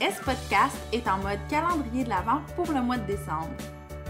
S-Podcast 0.00 0.78
est 0.94 1.06
en 1.06 1.18
mode 1.18 1.38
calendrier 1.50 2.04
de 2.04 2.08
l'Avent 2.08 2.40
pour 2.56 2.72
le 2.72 2.80
mois 2.80 2.96
de 2.96 3.04
décembre. 3.04 3.50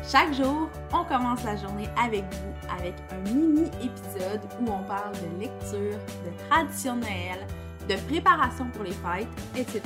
Chaque 0.08 0.32
jour, 0.34 0.70
on 0.92 1.04
commence 1.04 1.42
la 1.42 1.56
journée 1.56 1.88
avec 2.00 2.22
vous 2.32 2.76
avec 2.78 2.94
un 3.10 3.18
mini-épisode 3.28 4.40
où 4.60 4.70
on 4.70 4.84
parle 4.84 5.12
de 5.14 5.40
lecture, 5.40 5.98
de 6.24 6.48
tradition 6.48 6.94
de 6.94 7.00
Noël, 7.00 7.44
de 7.88 7.96
préparation 8.08 8.66
pour 8.70 8.84
les 8.84 8.92
fêtes, 8.92 9.26
etc. 9.56 9.82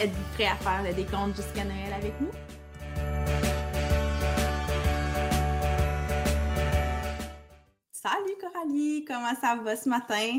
Êtes-vous 0.00 0.34
prêt 0.34 0.46
à 0.46 0.54
faire 0.54 0.84
le 0.84 0.94
décompte 0.94 1.34
jusqu'à 1.34 1.64
Noël 1.64 1.92
avec 1.92 2.12
nous? 2.20 2.30
Salut 7.90 8.36
Coralie, 8.40 9.04
comment 9.04 9.34
ça 9.40 9.56
va 9.56 9.74
ce 9.74 9.88
matin? 9.88 10.38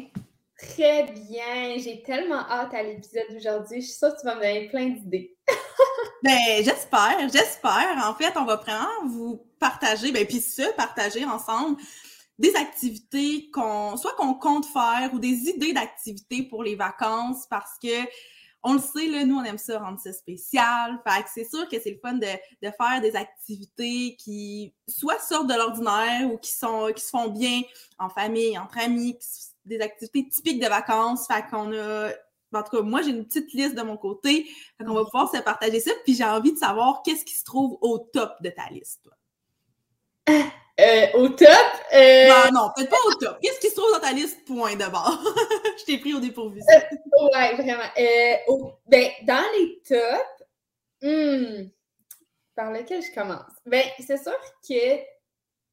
Bien. 0.80 1.78
J'ai 1.78 2.02
tellement 2.04 2.40
hâte 2.50 2.74
à 2.74 2.82
l'épisode 2.82 3.26
d'aujourd'hui. 3.32 3.82
Je 3.82 3.88
suis 3.88 3.98
sûre 3.98 4.16
que 4.16 4.22
tu 4.22 4.26
vas 4.26 4.36
me 4.36 4.40
donner 4.40 4.70
plein 4.70 4.88
d'idées. 4.88 5.36
ben, 6.24 6.64
j'espère, 6.64 7.20
j'espère. 7.30 8.02
En 8.08 8.16
fait, 8.16 8.32
on 8.38 8.46
va 8.46 8.56
vraiment 8.56 9.06
vous 9.06 9.46
partager, 9.60 10.14
ben, 10.14 10.26
puis 10.26 10.40
se 10.40 10.74
partager 10.76 11.26
ensemble 11.26 11.76
des 12.38 12.56
activités 12.56 13.50
qu'on, 13.52 13.98
soit 13.98 14.14
qu'on 14.14 14.36
compte 14.36 14.66
faire 14.68 15.10
ou 15.14 15.20
des 15.20 15.50
idées 15.50 15.74
d'activités 15.74 16.44
pour 16.44 16.64
les 16.64 16.76
vacances 16.76 17.46
parce 17.50 17.78
que 17.84 18.08
on 18.64 18.74
le 18.74 18.80
sait, 18.80 19.08
là, 19.08 19.26
nous, 19.26 19.36
on 19.38 19.44
aime 19.44 19.58
ça, 19.58 19.80
rendre 19.80 20.00
ça 20.00 20.14
spécial. 20.14 21.02
Fait 21.06 21.24
que 21.24 21.30
c'est 21.34 21.50
sûr 21.50 21.68
que 21.68 21.80
c'est 21.82 21.92
le 21.92 22.00
fun 22.02 22.14
de, 22.14 22.28
de, 22.62 22.72
faire 22.78 23.02
des 23.02 23.16
activités 23.16 24.16
qui 24.18 24.74
soit 24.88 25.20
sortent 25.20 25.48
de 25.48 25.56
l'ordinaire 25.56 26.32
ou 26.32 26.38
qui 26.38 26.52
sont 26.52 26.92
qui 26.94 27.04
se 27.04 27.10
font 27.10 27.30
bien 27.30 27.62
en 27.98 28.10
famille, 28.10 28.58
entre 28.58 28.80
amis, 28.80 29.18
des 29.70 29.82
activités 29.82 30.28
typiques 30.30 30.62
de 30.62 30.68
vacances. 30.68 31.28
Fait 31.28 31.44
qu'on 31.50 31.72
a 31.74 32.10
en 32.52 32.64
tout 32.64 32.78
cas, 32.78 32.82
moi, 32.82 33.02
j'ai 33.02 33.12
une 33.12 33.26
petite 33.26 33.54
liste 33.54 33.76
de 33.76 33.82
mon 33.82 33.98
côté. 33.98 34.48
Fait 34.78 34.84
qu'on 34.84 34.94
va 34.94 35.06
pouvoir 35.06 35.32
se 35.32 35.40
partager 35.42 35.80
ça. 35.80 35.92
Puis 36.04 36.16
j'ai 36.16 36.24
envie 36.24 36.54
de 36.54 36.58
savoir 36.58 37.02
qu'est-ce 37.04 37.24
qui 37.24 37.36
se 37.36 37.44
trouve 37.44 37.78
au 37.82 38.00
top 38.00 38.42
de 38.42 38.50
ta 38.50 38.68
liste, 38.72 39.02
toi. 39.04 39.14
Euh, 40.80 41.08
au 41.16 41.30
top? 41.30 41.50
Euh... 41.94 42.28
Non, 42.28 42.52
non, 42.54 42.70
peut-être 42.76 42.90
pas 42.90 42.98
au 43.06 43.14
top. 43.16 43.38
Qu'est-ce 43.42 43.60
qui 43.60 43.68
se 43.68 43.76
trouve 43.76 43.92
dans 43.92 44.00
ta 44.00 44.14
liste, 44.14 44.46
point 44.46 44.76
d'abord? 44.76 45.22
je 45.80 45.86
t'ai 45.86 45.98
pris 45.98 46.14
au 46.14 46.20
dépourvu. 46.20 46.62
Euh, 46.62 47.26
ouais, 47.34 47.56
vraiment. 47.56 47.84
Euh, 47.98 48.72
ben, 48.88 49.10
dans 49.24 49.44
les 49.58 49.82
tops, 49.86 50.46
hmm, 51.02 51.70
par 52.56 52.72
lequel 52.72 53.02
je 53.02 53.14
commence? 53.14 53.52
Ben, 53.66 53.84
c'est 54.00 54.22
sûr 54.22 54.38
que 54.68 55.00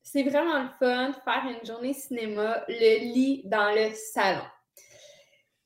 c'est 0.07 0.23
vraiment 0.23 0.63
le 0.63 0.69
fun 0.79 1.09
de 1.09 1.15
faire 1.25 1.45
une 1.51 1.67
journée 1.67 1.93
cinéma, 1.93 2.65
le 2.69 3.13
lit 3.13 3.43
dans 3.45 3.75
le 3.75 3.93
salon. 3.93 4.45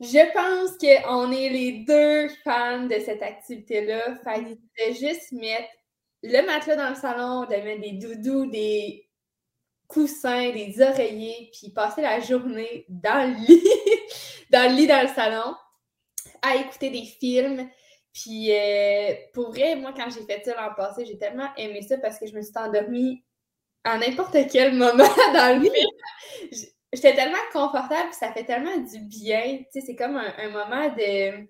Je 0.00 0.32
pense 0.32 0.78
qu'on 0.78 1.30
est 1.30 1.50
les 1.50 1.72
deux 1.84 2.26
fans 2.42 2.86
de 2.86 2.98
cette 3.00 3.22
activité-là. 3.22 4.16
Fait 4.24 4.40
de 4.40 4.94
juste 4.94 5.32
mettre 5.32 5.68
le 6.22 6.40
matelas 6.46 6.76
dans 6.76 6.88
le 6.88 6.94
salon, 6.94 7.42
de 7.42 7.62
mettre 7.62 7.82
des 7.82 7.92
doudous, 7.92 8.50
des 8.50 9.06
coussins, 9.86 10.52
des 10.52 10.80
oreillers, 10.80 11.50
puis 11.52 11.70
passer 11.70 12.00
la 12.00 12.20
journée 12.20 12.86
dans 12.88 13.30
le 13.30 13.46
lit, 13.46 13.62
dans 14.50 14.70
le 14.70 14.76
lit 14.76 14.86
dans 14.86 15.02
le 15.02 15.14
salon, 15.14 15.54
à 16.40 16.56
écouter 16.56 16.88
des 16.88 17.04
films. 17.04 17.68
Puis 18.14 18.56
euh, 18.56 19.12
pour 19.34 19.50
vrai, 19.50 19.76
moi, 19.76 19.92
quand 19.94 20.08
j'ai 20.08 20.24
fait 20.24 20.42
ça 20.46 20.54
l'an 20.56 20.74
passé, 20.74 21.04
j'ai 21.04 21.18
tellement 21.18 21.54
aimé 21.58 21.82
ça 21.82 21.98
parce 21.98 22.18
que 22.18 22.26
je 22.26 22.34
me 22.34 22.40
suis 22.40 22.56
endormie 22.56 23.22
à 23.84 23.98
n'importe 23.98 24.36
quel 24.50 24.74
moment 24.74 25.04
dans 25.34 25.62
le 25.62 25.70
film. 25.70 26.60
J'étais 26.92 27.14
tellement 27.14 27.38
confortable, 27.52 28.12
ça 28.12 28.32
fait 28.32 28.44
tellement 28.44 28.76
du 28.76 28.98
bien. 29.00 29.58
Tu 29.58 29.64
sais, 29.70 29.80
c'est 29.80 29.96
comme 29.96 30.16
un, 30.16 30.48
moment 30.48 30.88
de 30.88 31.46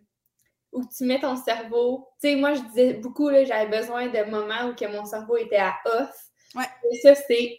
où 0.72 0.84
tu 0.96 1.04
mets 1.04 1.18
ton 1.18 1.34
cerveau. 1.34 2.08
Tu 2.22 2.28
sais, 2.28 2.36
moi, 2.36 2.54
je 2.54 2.60
disais 2.60 2.94
beaucoup, 2.94 3.30
j'avais 3.30 3.66
besoin 3.66 4.08
de 4.08 4.30
moments 4.30 4.68
où 4.68 4.74
que 4.74 4.84
mon 4.84 5.04
cerveau 5.04 5.36
était 5.36 5.56
à 5.56 5.74
off. 5.86 6.14
Ouais. 6.54 6.64
Et 6.92 6.98
ça, 6.98 7.14
c'est 7.14 7.58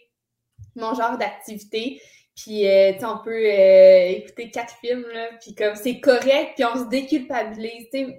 mon 0.76 0.94
genre 0.94 1.18
d'activité. 1.18 2.00
Puis, 2.36 2.66
euh, 2.66 2.92
tu 2.92 3.00
sais, 3.00 3.04
on 3.04 3.18
peut 3.18 3.44
euh, 3.44 4.06
écouter 4.08 4.50
quatre 4.50 4.74
films, 4.78 5.04
là, 5.12 5.28
puis 5.40 5.54
comme 5.54 5.74
c'est 5.74 6.00
correct, 6.00 6.52
puis 6.54 6.64
on 6.64 6.76
se 6.76 6.88
déculpabilise. 6.88 7.88
Tu 7.92 8.06
sais, 8.06 8.16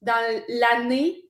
dans 0.00 0.42
l'année, 0.48 1.23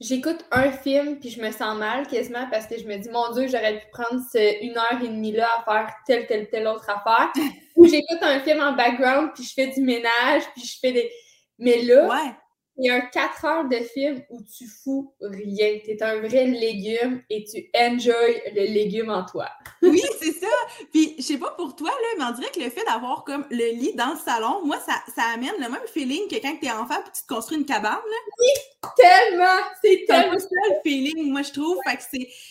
j'écoute 0.00 0.44
un 0.50 0.70
film, 0.72 1.18
puis 1.18 1.30
je 1.30 1.40
me 1.40 1.50
sens 1.50 1.76
mal 1.76 2.06
quasiment 2.06 2.48
parce 2.50 2.66
que 2.66 2.78
je 2.78 2.86
me 2.86 2.96
dis, 2.96 3.10
mon 3.10 3.32
Dieu, 3.32 3.46
j'aurais 3.48 3.78
pu 3.78 3.86
prendre 3.92 4.20
ce 4.32 4.64
une 4.64 4.76
heure 4.76 5.02
et 5.02 5.08
demie-là 5.08 5.48
à 5.58 5.64
faire 5.64 5.94
telle, 6.06 6.26
telle, 6.26 6.48
telle 6.48 6.66
autre 6.66 6.88
affaire. 6.88 7.32
Ou 7.76 7.86
j'écoute 7.86 8.18
un 8.22 8.40
film 8.40 8.60
en 8.60 8.72
background, 8.72 9.30
puis 9.34 9.44
je 9.44 9.52
fais 9.54 9.68
du 9.68 9.82
ménage, 9.82 10.42
puis 10.54 10.64
je 10.64 10.78
fais 10.80 10.92
des... 10.92 11.10
Mais 11.58 11.82
là, 11.82 12.08
ouais 12.08 12.32
il 12.76 12.86
y 12.86 12.90
a 12.90 12.94
un 12.94 13.00
4 13.00 13.44
heures 13.44 13.68
de 13.68 13.76
film 13.76 14.22
où 14.30 14.42
tu 14.42 14.66
fous 14.66 15.14
rien. 15.20 15.78
Tu 15.84 15.90
es 15.90 16.02
un 16.02 16.20
vrai 16.20 16.46
légume 16.46 17.22
et 17.28 17.44
tu 17.44 17.68
enjoy 17.76 18.42
le 18.54 18.72
légume 18.72 19.10
en 19.10 19.24
toi. 19.24 19.48
oui, 19.82 20.02
c'est 20.18 20.32
ça. 20.32 20.46
Puis, 20.92 21.14
je 21.18 21.22
sais 21.22 21.38
pas 21.38 21.50
pour 21.50 21.76
toi, 21.76 21.90
là, 21.90 22.06
mais 22.18 22.24
on 22.24 22.32
dirait 22.32 22.50
que 22.50 22.60
le 22.60 22.70
fait 22.70 22.84
d'avoir 22.86 23.24
comme 23.24 23.46
le 23.50 23.72
lit 23.72 23.94
dans 23.94 24.12
le 24.12 24.18
salon, 24.18 24.64
moi, 24.64 24.78
ça, 24.78 24.94
ça 25.14 25.24
amène 25.34 25.54
le 25.58 25.68
même 25.68 25.86
feeling 25.92 26.26
que 26.28 26.36
quand 26.36 26.56
tu 26.58 26.66
es 26.66 26.72
enfant 26.72 27.00
et 27.00 27.10
tu 27.14 27.22
te 27.22 27.26
construis 27.26 27.58
une 27.58 27.66
cabane. 27.66 27.92
Là. 27.92 28.16
Oui, 28.38 28.48
tellement! 28.96 29.60
C'est 29.82 30.04
tellement 30.06 30.38
ça 30.38 30.46
le 30.48 30.80
feeling, 30.82 31.30
moi, 31.30 31.42
je 31.42 31.52
trouve. 31.52 31.76
Fait 31.86 31.96
que 31.96 32.02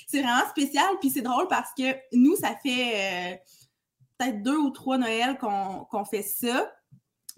c'est 0.07 0.21
vraiment 0.21 0.47
spécial. 0.49 0.89
Puis, 0.99 1.09
c'est 1.09 1.21
drôle 1.21 1.47
parce 1.47 1.71
que 1.77 1.95
nous, 2.13 2.35
ça 2.35 2.55
fait 2.61 2.91
euh, 2.93 3.35
peut-être 4.17 4.43
deux 4.43 4.57
ou 4.57 4.69
trois 4.69 4.97
Noëls 4.97 5.37
qu'on 5.39 6.05
fait 6.05 6.21
ça. 6.21 6.71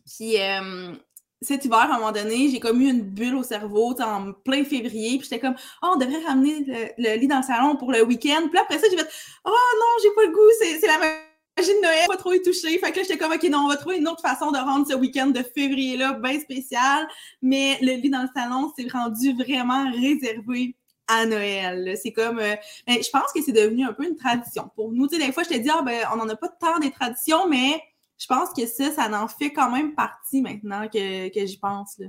Puis, 0.06 0.42
euh, 0.42 0.94
cet 1.42 1.66
hiver, 1.66 1.80
à 1.80 1.96
un 1.96 2.00
moment 2.00 2.12
donné, 2.12 2.50
j'ai 2.50 2.60
comme 2.60 2.82
eu 2.82 2.90
une 2.90 3.02
bulle 3.02 3.36
au 3.36 3.44
cerveau, 3.44 3.96
en 4.00 4.32
plein 4.32 4.64
février, 4.64 5.18
puis 5.18 5.28
j'étais 5.30 5.40
comme, 5.40 5.56
oh, 5.82 5.94
on 5.94 5.96
devrait 5.98 6.24
ramener 6.24 6.94
le, 6.98 7.16
lit 7.18 7.28
dans 7.28 7.38
le 7.38 7.44
salon 7.44 7.76
pour 7.76 7.92
le 7.92 8.04
week-end. 8.04 8.48
Puis 8.50 8.60
après 8.60 8.78
ça, 8.78 8.86
j'ai 8.92 8.98
fait, 8.98 9.10
oh 9.46 9.50
non, 9.50 10.04
j'ai 10.04 10.10
pas 10.16 10.26
le 10.26 10.32
goût, 10.32 10.80
c'est 10.80 10.88
la 10.88 11.00
magie 11.00 11.74
de 11.74 11.82
Noël, 11.82 12.06
pas 12.08 12.18
trop 12.18 12.34
y 12.34 12.42
toucher. 12.44 12.78
Fait 12.78 12.92
que 12.92 12.98
là, 12.98 13.04
j'étais 13.04 13.18
comme, 13.18 13.32
ok, 13.32 13.44
non, 13.50 13.66
on 13.66 13.68
va 13.70 13.78
trouver 13.78 13.98
une 13.98 14.08
autre 14.08 14.22
façon 14.22 14.52
de 14.52 14.58
rendre 14.58 14.88
ce 14.88 14.94
week-end 14.94 15.28
de 15.28 15.42
février-là 15.42 16.14
bien 16.14 16.40
spécial. 16.40 17.08
Mais 17.42 17.80
le 17.82 17.94
lit 17.94 18.12
dans 18.12 18.22
le 18.22 18.30
salon, 18.36 18.72
c'est 18.78 18.92
rendu 18.92 19.34
vraiment 19.34 19.92
réservé 19.92 20.76
à 21.08 21.26
Noël. 21.26 21.98
C'est 22.02 22.12
comme, 22.12 22.38
euh, 22.38 22.56
ben, 22.86 22.98
je 23.02 23.10
pense 23.10 23.32
que 23.34 23.42
c'est 23.42 23.52
devenu 23.52 23.84
un 23.84 23.94
peu 23.94 24.06
une 24.06 24.16
tradition 24.16 24.70
pour 24.76 24.92
nous. 24.92 25.08
Tu 25.08 25.18
sais, 25.18 25.26
des 25.26 25.34
fois, 25.34 25.42
je 25.42 25.50
te 25.50 25.58
dis, 25.58 25.70
ah, 25.70 25.82
ben, 25.82 26.06
on 26.14 26.18
n'en 26.18 26.30
a 26.30 26.36
pas 26.36 26.50
tant 26.50 26.78
des 26.78 26.92
traditions, 26.92 27.48
mais 27.48 27.82
je 28.22 28.28
pense 28.28 28.50
que 28.54 28.68
ça, 28.68 28.92
ça 28.92 29.10
en 29.20 29.28
fait 29.28 29.52
quand 29.52 29.72
même 29.72 29.96
partie 29.96 30.42
maintenant 30.42 30.88
que, 30.88 31.30
que 31.30 31.46
j'y 31.46 31.58
pense. 31.58 31.98
Là. 31.98 32.08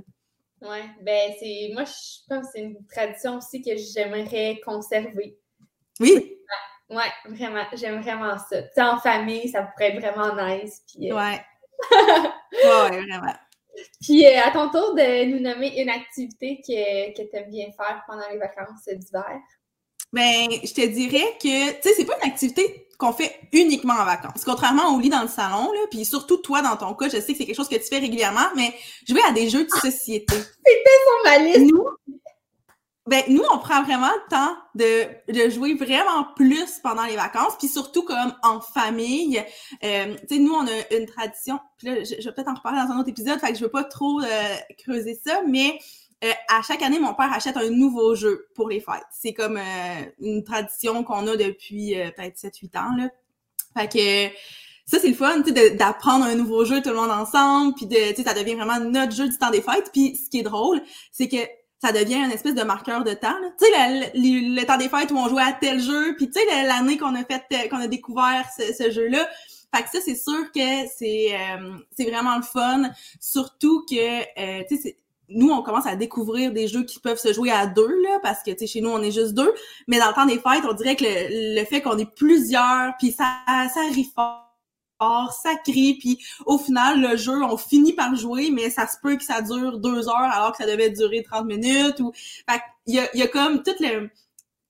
Oui, 0.61 0.77
ben 1.01 1.31
c'est. 1.39 1.71
Moi, 1.73 1.85
je 1.85 2.19
pense 2.29 2.45
que 2.45 2.51
c'est 2.53 2.61
une 2.61 2.85
tradition 2.85 3.37
aussi 3.37 3.61
que 3.63 3.71
j'aimerais 3.75 4.61
conserver. 4.63 5.37
Oui. 5.99 6.37
Ouais, 6.89 7.11
vraiment. 7.25 7.65
J'aime 7.73 8.01
vraiment 8.01 8.37
ça. 8.37 8.61
Tu 8.61 8.69
sais, 8.75 8.81
en 8.81 8.99
famille, 8.99 9.49
ça 9.49 9.63
pourrait 9.63 9.95
être 9.95 10.01
vraiment 10.01 10.35
nice. 10.35 10.83
Puis, 10.87 11.11
euh, 11.11 11.15
Ouais. 11.15 11.41
ouais, 11.91 13.01
vraiment. 13.01 13.33
Puis 13.99 14.25
euh, 14.27 14.39
à 14.45 14.51
ton 14.51 14.69
tour 14.69 14.93
de 14.93 15.25
nous 15.25 15.39
nommer 15.39 15.81
une 15.81 15.89
activité 15.89 16.61
que, 16.61 17.17
que 17.17 17.27
tu 17.27 17.35
aimes 17.35 17.49
bien 17.49 17.71
faire 17.71 18.03
pendant 18.05 18.29
les 18.29 18.37
vacances 18.37 18.87
d'hiver. 18.87 19.41
Ben, 20.13 20.47
je 20.63 20.73
te 20.73 20.85
dirais 20.85 21.37
que, 21.41 21.71
tu 21.71 21.81
sais, 21.81 21.93
c'est 21.95 22.05
pas 22.05 22.17
une 22.23 22.29
activité 22.29 22.87
qu'on 23.03 23.11
fait 23.11 23.37
uniquement 23.51 23.95
en 23.95 24.05
vacances. 24.05 24.45
Contrairement 24.45 24.95
au 24.95 24.99
lit 24.99 25.09
dans 25.09 25.21
le 25.21 25.27
salon, 25.27 25.71
là, 25.73 25.79
puis 25.91 26.05
surtout 26.05 26.37
toi, 26.37 26.61
dans 26.61 26.77
ton 26.77 26.93
cas, 26.93 27.07
je 27.09 27.19
sais 27.19 27.33
que 27.33 27.37
c'est 27.37 27.45
quelque 27.45 27.55
chose 27.55 27.67
que 27.67 27.75
tu 27.75 27.87
fais 27.89 27.99
régulièrement, 27.99 28.47
mais 28.55 28.73
jouer 29.07 29.19
à 29.27 29.33
des 29.33 29.49
jeux 29.49 29.65
de 29.65 29.69
société. 29.69 30.35
C'était 30.65 30.99
sur 31.05 31.23
ma 31.25 31.37
liste! 31.39 31.71
Nous, 31.73 31.85
ben, 33.05 33.21
nous, 33.27 33.43
on 33.51 33.57
prend 33.57 33.83
vraiment 33.83 34.07
le 34.07 34.29
temps 34.29 34.55
de, 34.75 35.33
de 35.33 35.49
jouer 35.49 35.73
vraiment 35.73 36.23
plus 36.37 36.79
pendant 36.81 37.03
les 37.03 37.17
vacances, 37.17 37.57
puis 37.59 37.67
surtout 37.67 38.03
comme 38.03 38.33
en 38.41 38.61
famille. 38.61 39.43
Euh, 39.83 40.15
tu 40.29 40.35
sais, 40.35 40.41
nous, 40.41 40.53
on 40.53 40.65
a 40.65 40.97
une 40.97 41.05
tradition, 41.05 41.59
puis 41.77 41.87
là, 41.87 41.95
je, 42.05 42.15
vais 42.15 42.33
peut-être 42.33 42.47
en 42.47 42.53
reparler 42.53 42.79
dans 42.87 42.93
un 42.93 42.99
autre 42.99 43.09
épisode, 43.09 43.37
fait 43.39 43.51
que 43.51 43.57
je 43.57 43.65
veux 43.65 43.71
pas 43.71 43.83
trop 43.83 44.21
euh, 44.21 44.55
creuser 44.77 45.19
ça, 45.21 45.41
mais 45.45 45.77
euh, 46.23 46.31
à 46.47 46.61
chaque 46.61 46.81
année, 46.81 46.99
mon 46.99 47.13
père 47.13 47.31
achète 47.33 47.57
un 47.57 47.69
nouveau 47.69 48.15
jeu 48.15 48.47
pour 48.55 48.69
les 48.69 48.79
fêtes. 48.79 49.03
C'est 49.11 49.33
comme 49.33 49.57
euh, 49.57 50.01
une 50.21 50.43
tradition 50.43 51.03
qu'on 51.03 51.27
a 51.27 51.35
depuis 51.35 51.99
euh, 51.99 52.11
peut-être 52.11 52.37
7-8 52.37 52.77
ans. 52.77 52.95
Là. 52.95 53.09
Fait 53.77 53.87
que 53.91 54.35
ça, 54.85 54.99
c'est 54.99 55.09
le 55.09 55.15
fun, 55.15 55.41
tu 55.41 55.53
sais, 55.53 55.71
d'apprendre 55.71 56.25
un 56.25 56.35
nouveau 56.35 56.63
jeu 56.63 56.81
tout 56.81 56.89
le 56.89 56.95
monde 56.95 57.11
ensemble, 57.11 57.73
puis 57.75 57.87
de, 57.87 58.11
tu 58.11 58.15
sais, 58.15 58.23
ça 58.23 58.33
devient 58.33 58.55
vraiment 58.55 58.79
notre 58.79 59.11
jeu 59.11 59.27
du 59.27 59.37
temps 59.37 59.49
des 59.49 59.61
fêtes. 59.61 59.89
Puis 59.91 60.15
ce 60.15 60.29
qui 60.29 60.39
est 60.39 60.43
drôle, 60.43 60.81
c'est 61.11 61.27
que 61.27 61.37
ça 61.81 61.91
devient 61.91 62.15
une 62.15 62.31
espèce 62.31 62.55
de 62.55 62.63
marqueur 62.63 63.03
de 63.03 63.13
temps. 63.13 63.35
Tu 63.59 63.65
sais, 63.65 64.11
le, 64.13 64.63
temps 64.65 64.77
des 64.77 64.87
fêtes 64.87 65.11
où 65.11 65.17
on 65.17 65.27
jouait 65.27 65.43
à 65.43 65.51
tel 65.51 65.81
jeu, 65.81 66.15
puis 66.15 66.29
tu 66.29 66.39
sais, 66.39 66.63
l'année 66.63 66.97
qu'on 66.97 67.15
a 67.15 67.23
fait, 67.25 67.67
qu'on 67.69 67.81
a 67.81 67.87
découvert 67.87 68.45
ce, 68.55 68.91
jeu-là. 68.91 69.27
Fait 69.75 69.83
que 69.83 69.89
ça, 69.89 69.99
c'est 70.05 70.15
sûr 70.15 70.51
que 70.53 70.87
c'est 70.95 71.35
c'est 71.97 72.09
vraiment 72.09 72.37
le 72.37 72.43
fun. 72.43 72.91
Surtout 73.19 73.83
que, 73.89 74.67
tu 74.67 74.77
sais, 74.77 74.97
nous, 75.29 75.49
on 75.49 75.61
commence 75.61 75.85
à 75.85 75.95
découvrir 75.95 76.51
des 76.51 76.67
jeux 76.67 76.83
qui 76.83 76.99
peuvent 76.99 77.19
se 77.19 77.33
jouer 77.33 77.51
à 77.51 77.65
deux, 77.67 78.01
là, 78.03 78.19
parce 78.21 78.43
que, 78.43 78.51
tu 78.51 78.59
sais, 78.59 78.67
chez 78.67 78.81
nous, 78.81 78.89
on 78.89 79.01
est 79.01 79.11
juste 79.11 79.33
deux. 79.33 79.53
Mais 79.87 79.99
dans 79.99 80.07
le 80.07 80.13
temps 80.13 80.25
des 80.25 80.39
fêtes, 80.39 80.65
on 80.69 80.73
dirait 80.73 80.95
que 80.95 81.05
le, 81.05 81.65
fait 81.65 81.81
qu'on 81.81 81.97
est 81.97 82.11
plusieurs, 82.13 82.93
puis 82.99 83.11
ça, 83.11 83.41
ça 83.47 83.79
arrive 83.89 84.11
fort. 84.13 85.33
ça 85.41 85.55
crie, 85.65 85.95
puis 85.95 86.19
au 86.45 86.57
final, 86.57 87.01
le 87.01 87.17
jeu, 87.17 87.43
on 87.43 87.57
finit 87.57 87.93
par 87.93 88.15
jouer, 88.15 88.51
mais 88.51 88.69
ça 88.69 88.87
se 88.87 88.97
peut 89.01 89.15
que 89.15 89.23
ça 89.23 89.41
dure 89.41 89.79
deux 89.79 90.07
heures 90.07 90.31
alors 90.31 90.51
que 90.51 90.57
ça 90.57 90.69
devait 90.69 90.89
durer 90.89 91.23
30 91.23 91.45
minutes. 91.45 91.99
Ou... 91.99 92.11
Il 92.85 92.95
y 92.95 92.99
a, 92.99 93.15
y 93.15 93.21
a 93.21 93.27
comme 93.27 93.63
toute 93.63 93.79
le 93.79 94.09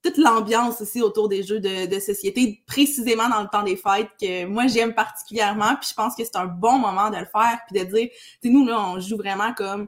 toute 0.03 0.17
l'ambiance 0.17 0.81
aussi 0.81 1.01
autour 1.01 1.29
des 1.29 1.43
jeux 1.43 1.61
de, 1.61 1.85
de, 1.85 1.99
société, 1.99 2.61
précisément 2.67 3.29
dans 3.29 3.41
le 3.41 3.47
temps 3.47 3.63
des 3.63 3.77
fêtes, 3.77 4.09
que 4.19 4.45
moi 4.45 4.67
j'aime 4.67 4.93
particulièrement, 4.93 5.75
puis 5.79 5.89
je 5.89 5.93
pense 5.93 6.13
que 6.13 6.25
c'est 6.25 6.35
un 6.35 6.45
bon 6.45 6.77
moment 6.77 7.09
de 7.09 7.15
le 7.15 7.25
faire, 7.25 7.59
puis 7.65 7.79
de 7.79 7.85
dire, 7.85 8.09
tu 8.41 8.49
nous 8.49 8.65
là, 8.65 8.81
on 8.81 8.99
joue 8.99 9.15
vraiment 9.15 9.53
comme 9.53 9.87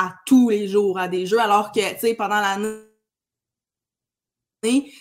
à 0.00 0.14
tous 0.24 0.48
les 0.48 0.66
jours 0.66 0.98
à 0.98 1.08
des 1.08 1.26
jeux, 1.26 1.40
alors 1.40 1.72
que, 1.72 1.92
tu 1.92 1.98
sais, 1.98 2.14
pendant 2.14 2.40
l'année, 2.40 2.80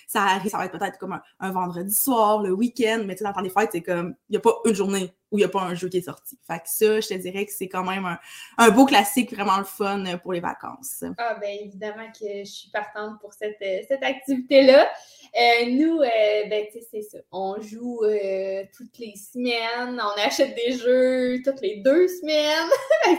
ça 0.08 0.24
arrive, 0.24 0.52
ça 0.52 0.58
va 0.58 0.66
être 0.66 0.78
peut-être 0.78 0.98
comme 0.98 1.20
un, 1.40 1.52
vendredi 1.52 1.94
soir, 1.94 2.42
le 2.42 2.52
week-end, 2.52 3.04
mais 3.06 3.16
tu 3.16 3.20
sais, 3.20 3.24
dans 3.24 3.30
le 3.30 3.36
temps 3.36 3.42
des 3.42 3.50
fêtes, 3.50 3.70
c'est 3.72 3.82
comme, 3.82 4.16
il 4.30 4.34
n'y 4.34 4.38
a 4.38 4.42
pas 4.42 4.56
une 4.66 4.76
journée 4.76 5.14
où 5.32 5.38
il 5.38 5.42
n'y 5.42 5.46
a 5.46 5.50
pas 5.50 5.62
un 5.62 5.76
jeu 5.76 5.90
qui 5.90 5.98
est 5.98 6.02
sorti. 6.02 6.38
Fait 6.48 6.58
que 6.58 6.66
ça, 6.66 7.00
je 7.00 7.08
te 7.08 7.14
dirais 7.14 7.46
que 7.46 7.52
c'est 7.52 7.68
quand 7.68 7.84
même 7.84 8.18
un, 8.58 8.70
beau 8.72 8.86
classique, 8.86 9.34
vraiment 9.34 9.58
le 9.58 9.64
fun 9.64 10.04
pour 10.24 10.34
les 10.34 10.40
vacances. 10.40 11.04
Ah, 11.18 11.36
ben 11.40 11.56
évidemment 11.62 12.08
que 12.08 12.40
je 12.40 12.50
suis 12.50 12.72
partante 12.72 13.20
pour 13.22 13.34
cette, 13.34 13.62
euh, 13.62 13.96
activité-là. 14.02 14.90
Euh, 15.36 15.66
nous, 15.70 16.00
euh, 16.02 16.46
ben, 16.50 16.66
tu 16.72 16.80
sais, 16.80 16.88
c'est 16.92 17.02
ça. 17.04 17.18
On 17.32 17.62
joue 17.62 18.04
euh, 18.04 18.64
toutes 18.76 18.98
les 18.98 19.14
semaines, 19.16 20.02
on 20.02 20.22
achète 20.22 20.56
des 20.56 20.72
jeux 20.78 21.42
toutes 21.44 21.62
les 21.62 21.78
deux 21.78 22.08
semaines. 22.08 22.70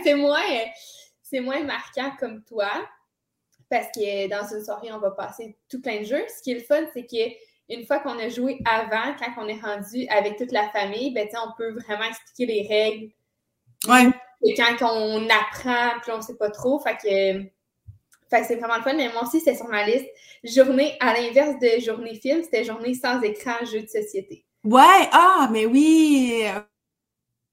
c'est 0.05 0.15
moins, 0.15 0.41
c'est 1.31 1.41
moins 1.41 1.62
marquant 1.62 2.11
comme 2.19 2.43
toi 2.44 2.71
parce 3.71 3.87
que 3.94 4.29
dans 4.29 4.47
une 4.53 4.65
soirée, 4.65 4.93
on 4.93 4.99
va 4.99 5.12
passer 5.12 5.56
tout 5.71 5.81
plein 5.81 6.00
de 6.00 6.05
jeux. 6.05 6.25
Ce 6.29 6.43
qui 6.43 6.50
est 6.50 6.55
le 6.55 6.61
fun, 6.61 6.82
c'est 6.93 7.06
qu'une 7.06 7.87
fois 7.87 8.00
qu'on 8.00 8.19
a 8.19 8.29
joué 8.29 8.59
avant, 8.65 9.15
quand 9.17 9.32
on 9.44 9.47
est 9.47 9.61
rendu 9.61 10.06
avec 10.09 10.37
toute 10.37 10.50
la 10.50 10.69
famille, 10.71 11.15
ben, 11.15 11.29
on 11.47 11.53
peut 11.56 11.73
vraiment 11.87 12.05
expliquer 12.05 12.47
les 12.47 12.67
règles. 12.67 13.12
Ouais. 13.87 14.11
Et 14.43 14.55
quand 14.55 14.93
on 14.93 15.29
apprend, 15.29 16.00
puis 16.03 16.11
on 16.11 16.17
ne 16.17 16.23
sait 16.23 16.37
pas 16.37 16.50
trop, 16.50 16.81
fait 16.81 16.97
que, 16.97 17.49
fait 18.29 18.41
que 18.41 18.47
c'est 18.47 18.56
vraiment 18.56 18.76
le 18.76 18.83
fun. 18.83 18.94
Mais 18.94 19.09
moi 19.12 19.23
aussi, 19.23 19.41
c'est 19.41 19.55
sur 19.55 19.69
ma 19.69 19.87
liste. 19.87 20.06
Journée, 20.43 20.97
à 20.99 21.15
l'inverse 21.15 21.56
de 21.61 21.81
journée 21.81 22.17
film, 22.17 22.43
c'était 22.43 22.65
journée 22.65 22.94
sans 22.94 23.21
écran, 23.23 23.65
jeu 23.71 23.83
de 23.83 23.88
société. 23.88 24.44
Ouais, 24.65 25.09
ah, 25.12 25.49
mais 25.53 25.65
oui! 25.67 26.44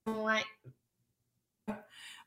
Ouais. 0.07 0.43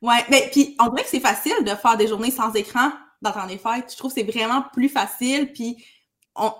Ouais, 0.01 0.25
mais 0.29 0.49
puis 0.51 0.75
on 0.79 0.87
dirait 0.89 1.03
que 1.03 1.09
c'est 1.09 1.19
facile 1.19 1.63
de 1.63 1.75
faire 1.75 1.97
des 1.97 2.07
journées 2.07 2.31
sans 2.31 2.53
écran 2.53 2.91
dans 3.21 3.45
des 3.45 3.57
fêtes. 3.57 3.91
Je 3.91 3.97
trouve 3.97 4.13
que 4.13 4.19
c'est 4.19 4.31
vraiment 4.31 4.63
plus 4.73 4.89
facile, 4.89 5.51
puis 5.53 5.85
on, 6.35 6.51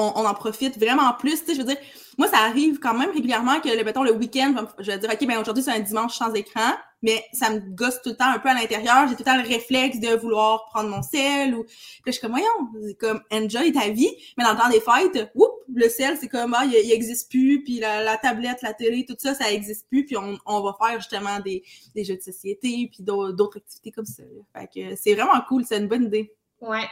on, 0.00 0.26
en 0.26 0.34
profite 0.34 0.78
vraiment 0.78 1.12
plus. 1.14 1.42
Je 1.46 1.58
veux 1.58 1.64
dire, 1.64 1.76
moi, 2.18 2.28
ça 2.28 2.38
arrive 2.38 2.78
quand 2.78 2.94
même 2.94 3.10
régulièrement 3.10 3.60
que, 3.60 3.68
le, 3.68 3.84
mettons, 3.84 4.02
le 4.02 4.12
week-end, 4.12 4.54
je 4.78 4.90
vais 4.90 4.98
dire, 4.98 5.10
OK, 5.10 5.26
ben 5.26 5.38
aujourd'hui, 5.38 5.62
c'est 5.62 5.72
un 5.72 5.80
dimanche 5.80 6.16
sans 6.16 6.32
écran, 6.34 6.72
mais 7.02 7.24
ça 7.32 7.50
me 7.50 7.60
gosse 7.60 8.02
tout 8.02 8.10
le 8.10 8.16
temps 8.16 8.30
un 8.30 8.38
peu 8.38 8.48
à 8.48 8.54
l'intérieur. 8.54 9.06
J'ai 9.08 9.14
tout 9.14 9.20
le 9.20 9.24
temps 9.24 9.36
le 9.36 9.48
réflexe 9.48 10.00
de 10.00 10.14
vouloir 10.16 10.66
prendre 10.66 10.90
mon 10.90 11.02
sel 11.02 11.54
ou. 11.54 11.64
Puis 11.64 12.02
je 12.06 12.12
suis 12.12 12.20
comme, 12.20 12.32
voyons, 12.32 12.94
comme, 12.98 13.22
enjoy 13.32 13.72
ta 13.72 13.88
vie. 13.88 14.10
Mais 14.36 14.44
dans 14.44 14.52
le 14.52 14.58
temps 14.58 14.68
des 14.68 14.80
fêtes, 14.80 15.30
le 15.72 15.88
sel, 15.88 16.16
c'est 16.20 16.28
comme, 16.28 16.54
ah, 16.54 16.64
il, 16.64 16.72
il 16.72 16.92
existe 16.92 17.30
plus, 17.30 17.62
puis 17.62 17.80
la, 17.80 18.16
tablette, 18.18 18.62
la 18.62 18.74
télé, 18.74 19.04
tout 19.06 19.16
ça, 19.18 19.34
ça 19.34 19.50
existe 19.50 19.88
plus, 19.88 20.04
puis 20.04 20.16
on, 20.16 20.38
on 20.46 20.60
va 20.60 20.76
faire 20.80 20.98
justement 20.98 21.40
des, 21.40 21.62
des 21.94 22.04
jeux 22.04 22.16
de 22.16 22.22
société, 22.22 22.90
puis 22.92 23.02
d'autres 23.02 23.58
activités 23.58 23.92
comme 23.92 24.06
ça. 24.06 24.22
Fait 24.56 24.66
que 24.66 24.96
c'est 24.96 25.14
vraiment 25.14 25.40
cool, 25.48 25.64
c'est 25.64 25.78
une 25.78 25.88
bonne 25.88 26.04
idée. 26.04 26.34
Ouais. 26.60 26.86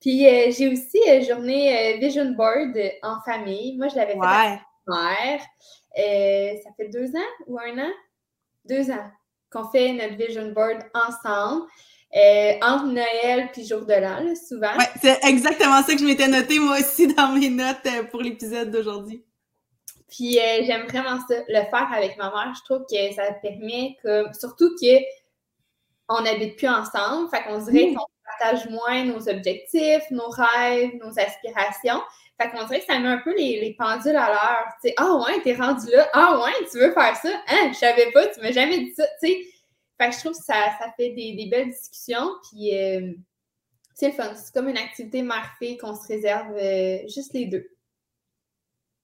Puis 0.00 0.26
euh, 0.26 0.50
j'ai 0.50 0.68
aussi 0.68 0.98
euh, 1.08 1.22
journée 1.22 1.94
euh, 1.94 1.98
Vision 1.98 2.30
Board 2.30 2.76
en 3.02 3.20
famille. 3.20 3.76
Moi, 3.76 3.88
je 3.88 3.96
l'avais 3.96 4.14
fait 4.14 4.18
avec 4.18 4.60
ma 4.86 5.10
mère. 5.10 5.40
ça 6.64 6.70
fait 6.76 6.88
deux 6.88 7.08
ans 7.08 7.32
ou 7.46 7.58
un 7.58 7.78
an? 7.78 7.90
Deux 8.64 8.90
ans 8.90 9.10
qu'on 9.50 9.68
fait 9.68 9.92
notre 9.92 10.16
Vision 10.16 10.52
Board 10.52 10.78
ensemble. 10.94 11.66
entre 12.62 12.86
Noël 12.86 13.50
puis 13.52 13.66
jour 13.66 13.84
de 13.84 13.92
l'an, 13.92 14.34
souvent. 14.36 14.74
Ouais, 14.78 14.88
c'est 15.02 15.22
exactement 15.24 15.82
ça 15.82 15.92
que 15.92 15.98
je 15.98 16.04
m'étais 16.04 16.28
noté 16.28 16.58
moi 16.58 16.78
aussi 16.78 17.12
dans 17.14 17.32
mes 17.32 17.50
notes 17.50 17.86
pour 18.10 18.22
l'épisode 18.22 18.70
d'aujourd'hui. 18.70 19.24
Puis 20.08 20.34
j'aime 20.34 20.86
vraiment 20.86 21.20
ça, 21.28 21.36
le 21.48 21.62
faire 21.68 21.88
avec 21.94 22.16
ma 22.16 22.30
mère. 22.30 22.52
Je 22.56 22.64
trouve 22.64 22.86
que 22.90 23.14
ça 23.14 23.32
permet 23.42 23.96
comme 24.02 24.32
surtout 24.32 24.70
que 24.80 24.98
on 26.08 26.22
n'habite 26.22 26.56
plus 26.56 26.68
ensemble, 26.68 27.30
fait 27.30 27.44
qu'on 27.44 27.58
dirait 27.58 27.94
qu'on 27.94 28.06
partage 28.38 28.68
moins 28.70 29.04
nos 29.04 29.28
objectifs, 29.28 30.02
nos 30.10 30.28
rêves, 30.28 30.92
nos 31.02 31.18
aspirations. 31.18 32.02
Fait 32.40 32.50
qu'on 32.50 32.64
dirait 32.64 32.80
que 32.80 32.86
ça 32.86 32.98
met 32.98 33.08
un 33.08 33.18
peu 33.18 33.34
les, 33.36 33.74
pendules 33.78 34.16
à 34.16 34.28
l'heure. 34.28 34.66
Tu 34.82 34.88
sais, 34.88 34.94
ah 34.96 35.16
ouais, 35.16 35.40
t'es 35.42 35.54
rendu 35.54 35.90
là. 35.90 36.08
Ah 36.12 36.40
ouais, 36.42 36.66
tu 36.70 36.78
veux 36.78 36.92
faire 36.92 37.14
ça? 37.16 37.28
Hein, 37.48 37.70
je 37.72 37.78
savais 37.78 38.10
pas, 38.12 38.26
tu 38.28 38.40
m'as 38.40 38.52
jamais 38.52 38.78
dit 38.78 38.94
ça. 38.94 39.04
Tu 39.22 39.28
sais, 39.28 39.40
fait 40.00 40.08
que 40.08 40.14
je 40.14 40.20
trouve 40.20 40.32
que 40.32 40.44
ça, 40.44 40.70
ça 40.78 40.92
fait 40.96 41.10
des, 41.10 41.48
belles 41.50 41.70
discussions. 41.70 42.30
Puis 42.50 42.74
euh, 42.74 43.12
c'est 43.94 44.08
le 44.08 44.14
fun. 44.14 44.32
C'est 44.34 44.54
comme 44.54 44.68
une 44.68 44.78
activité 44.78 45.22
marquée 45.22 45.76
qu'on 45.76 45.94
se 45.94 46.06
réserve 46.08 46.56
euh, 46.56 47.06
juste 47.08 47.34
les 47.34 47.46
deux. 47.46 47.68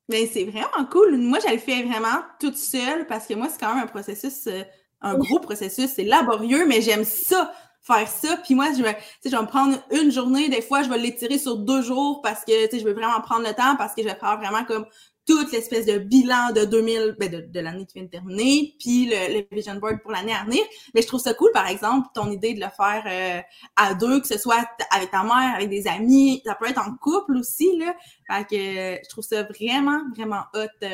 Mais 0.08 0.26
c'est 0.26 0.44
vraiment 0.44 0.86
cool. 0.90 1.18
Moi, 1.18 1.38
je 1.46 1.52
le 1.52 1.58
fais 1.58 1.82
vraiment 1.82 2.22
toute 2.40 2.56
seule 2.56 3.06
parce 3.06 3.26
que 3.26 3.34
moi, 3.34 3.48
c'est 3.50 3.60
quand 3.60 3.74
même 3.74 3.84
un 3.84 3.88
processus, 3.88 4.46
euh, 4.46 4.62
un 5.02 5.18
gros 5.18 5.40
processus. 5.40 5.90
C'est 5.90 6.04
laborieux, 6.04 6.64
mais 6.66 6.80
j'aime 6.80 7.04
ça 7.04 7.52
faire 7.86 8.08
ça. 8.08 8.36
Puis 8.38 8.54
moi, 8.54 8.68
je 8.76 8.82
vais, 8.82 8.96
je 9.24 9.30
vais 9.30 9.40
me 9.40 9.46
prendre 9.46 9.76
une 9.92 10.10
journée. 10.10 10.48
Des 10.48 10.62
fois, 10.62 10.82
je 10.82 10.88
vais 10.88 10.98
l'étirer 10.98 11.38
sur 11.38 11.56
deux 11.56 11.82
jours 11.82 12.20
parce 12.22 12.44
que 12.44 12.52
je 12.52 12.84
veux 12.84 12.94
vraiment 12.94 13.20
prendre 13.20 13.46
le 13.46 13.54
temps 13.54 13.76
parce 13.76 13.94
que 13.94 14.02
je 14.02 14.08
vais 14.08 14.16
faire 14.16 14.38
vraiment 14.38 14.64
comme 14.64 14.86
toute 15.26 15.50
l'espèce 15.50 15.86
de 15.86 15.98
bilan 15.98 16.52
de 16.54 16.64
2000, 16.64 17.16
ben 17.18 17.28
de, 17.28 17.40
de 17.40 17.60
l'année 17.60 17.84
qui 17.84 17.94
vient 17.94 18.04
de 18.04 18.10
terminer, 18.10 18.74
puis 18.78 19.06
le, 19.06 19.44
vision 19.50 19.74
board 19.74 20.00
pour 20.00 20.12
l'année 20.12 20.32
à 20.32 20.44
venir. 20.44 20.62
Mais 20.94 21.02
je 21.02 21.08
trouve 21.08 21.20
ça 21.20 21.34
cool, 21.34 21.50
par 21.52 21.66
exemple, 21.66 22.06
ton 22.14 22.30
idée 22.30 22.54
de 22.54 22.60
le 22.60 22.68
faire 22.76 23.02
euh, 23.06 23.40
à 23.74 23.94
deux, 23.94 24.20
que 24.20 24.28
ce 24.28 24.38
soit 24.38 24.64
avec 24.92 25.10
ta 25.10 25.24
mère, 25.24 25.56
avec 25.56 25.68
des 25.68 25.88
amis, 25.88 26.42
ça 26.46 26.54
peut 26.54 26.68
être 26.68 26.80
en 26.80 26.94
couple 26.94 27.36
aussi, 27.38 27.76
là. 27.76 27.94
Fait 28.30 28.44
que 28.44 29.02
je 29.02 29.08
trouve 29.08 29.24
ça 29.24 29.42
vraiment, 29.42 30.00
vraiment 30.14 30.42
hot. 30.54 30.86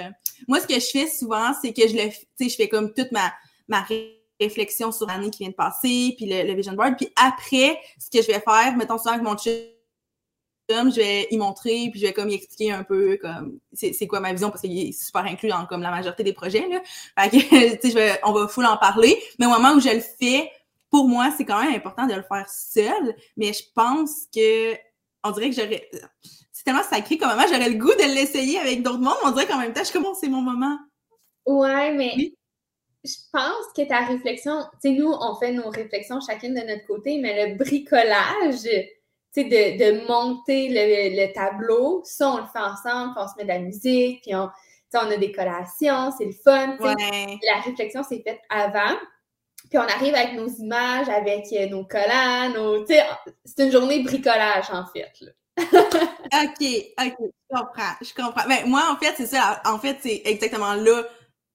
Moi, 0.49 0.61
ce 0.61 0.67
que 0.67 0.81
je 0.81 0.91
fais 0.91 1.09
souvent, 1.09 1.53
c'est 1.61 1.75
que 1.75 1.87
je 1.87 1.95
le, 1.95 2.09
tu 2.09 2.17
sais, 2.37 2.49
je 2.49 2.56
fais 2.56 2.69
comme 2.69 2.95
toute 2.95 3.12
ma, 3.12 3.33
ma 3.69 3.83
réflexion 4.44 4.93
sur 4.93 5.06
l'année 5.06 5.31
qui 5.31 5.41
vient 5.41 5.50
de 5.50 5.55
passer, 5.55 6.15
puis 6.17 6.27
le, 6.27 6.53
vision 6.55 6.73
board. 6.73 6.97
Puis 6.97 7.12
après, 7.17 7.79
ce 7.99 8.11
que 8.11 8.23
je 8.23 8.29
vais 8.29 8.41
faire, 8.41 8.77
mettons 8.77 8.99
ça 8.99 9.12
avec 9.12 9.23
mon 9.23 9.37
chum, 9.37 9.53
je 10.69 10.97
vais 10.97 11.29
y 11.31 11.37
montrer, 11.37 11.89
puis 11.91 12.00
je 12.00 12.06
vais 12.06 12.12
comme 12.12 12.29
y 12.29 12.35
expliquer 12.35 12.73
un 12.73 12.85
peu 12.85 13.19
comme 13.21 13.59
c'est 13.73 14.06
quoi 14.06 14.21
ma 14.21 14.33
vision, 14.33 14.50
parce 14.50 14.62
qu'il 14.62 14.79
est 14.79 14.93
super 14.93 15.25
inclus 15.25 15.49
dans 15.49 15.67
comme 15.67 15.83
la 15.83 15.91
majorité 15.91 16.23
des 16.23 16.33
projets. 16.33 16.67
Là. 16.69 16.81
Fait 17.19 17.31
que, 17.31 17.77
tu 17.81 17.91
sais, 17.91 18.21
on 18.25 18.33
va 18.33 18.49
full 18.49 18.67
en 18.67 18.77
parler. 18.77 19.21
Mais 19.39 19.47
au 19.47 19.50
moment 19.50 19.73
où 19.73 19.81
je 19.81 19.91
le 19.91 20.00
fais, 20.00 20.50
pour 20.91 21.09
moi, 21.09 21.33
c'est 21.37 21.45
quand 21.45 21.62
même 21.62 21.75
important 21.75 22.07
de 22.07 22.14
le 22.14 22.23
faire 22.23 22.49
seul. 22.49 23.16
Mais 23.37 23.52
je 23.52 23.62
pense 23.75 24.26
que 24.35 24.75
on 25.25 25.31
dirait 25.31 25.50
que 25.50 25.57
j'aurais. 25.57 25.88
C'est 26.52 26.64
tellement 26.64 26.83
sacré 26.83 27.19
comme 27.19 27.31
moment, 27.31 27.45
j'aurais 27.49 27.71
le 27.71 27.78
goût 27.78 27.95
de 27.95 28.14
l'essayer 28.14 28.59
avec 28.59 28.83
d'autres 28.83 28.99
mondes, 28.99 29.16
on 29.25 29.31
dirait 29.33 29.47
qu'en 29.47 29.59
même 29.59 29.73
temps, 29.73 29.81
je 29.81 29.87
suis 29.87 29.95
comme 29.95 30.07
oh, 30.07 30.16
c'est 30.19 30.28
mon 30.28 30.43
moment. 30.43 30.78
Ouais, 31.47 31.93
mais 31.93 32.35
je 33.04 33.16
pense 33.32 33.66
que 33.76 33.82
ta 33.87 34.00
réflexion, 34.00 34.62
tu 34.82 34.90
sais, 34.90 34.90
nous, 34.90 35.12
on 35.12 35.35
fait 35.37 35.52
nos 35.52 35.68
réflexions 35.71 36.21
chacune 36.21 36.54
de 36.54 36.61
notre 36.61 36.87
côté, 36.87 37.18
mais 37.18 37.49
le 37.49 37.56
bricolage, 37.56 38.62
tu 38.62 38.71
sais, 39.32 39.44
de, 39.44 39.78
de, 39.78 40.06
monter 40.06 40.68
le, 40.68 41.26
le, 41.26 41.32
tableau, 41.32 42.02
ça, 42.04 42.30
on 42.30 42.37
le 42.38 42.47
fait 42.47 42.61
ensemble, 42.61 43.14
puis 43.14 43.25
on 43.25 43.28
se 43.28 43.35
met 43.37 43.44
de 43.44 43.49
la 43.49 43.59
musique, 43.59 44.23
puis 44.23 44.35
on, 44.35 44.49
on 44.94 45.11
a 45.11 45.16
des 45.16 45.32
collations, 45.32 46.12
c'est 46.16 46.26
le 46.26 46.32
fun. 46.32 46.76
Ouais. 46.78 47.38
La 47.42 47.61
réflexion 47.61 48.02
s'est 48.02 48.23
faite 48.25 48.40
avant. 48.49 48.97
Puis 49.71 49.78
on 49.78 49.82
arrive 49.82 50.14
avec 50.14 50.35
nos 50.35 50.49
images, 50.49 51.09
avec 51.09 51.47
euh, 51.52 51.66
nos 51.66 51.85
collants, 51.85 52.50
nos. 52.50 52.85
C'est 52.87 53.64
une 53.64 53.73
journée 53.73 54.02
bricolage, 54.02 54.66
en 54.71 54.85
fait. 54.87 55.12
Là. 55.21 55.32
OK, 55.59 56.66
OK, 57.00 57.14
je 57.21 57.56
comprends, 57.56 57.94
je 58.00 58.14
comprends. 58.14 58.49
Mais 58.49 58.64
moi, 58.66 58.82
en 58.92 58.97
fait, 58.97 59.14
c'est 59.16 59.26
ça. 59.26 59.62
En 59.64 59.78
fait, 59.78 59.99
c'est 60.02 60.23
exactement 60.25 60.75
là 60.75 61.02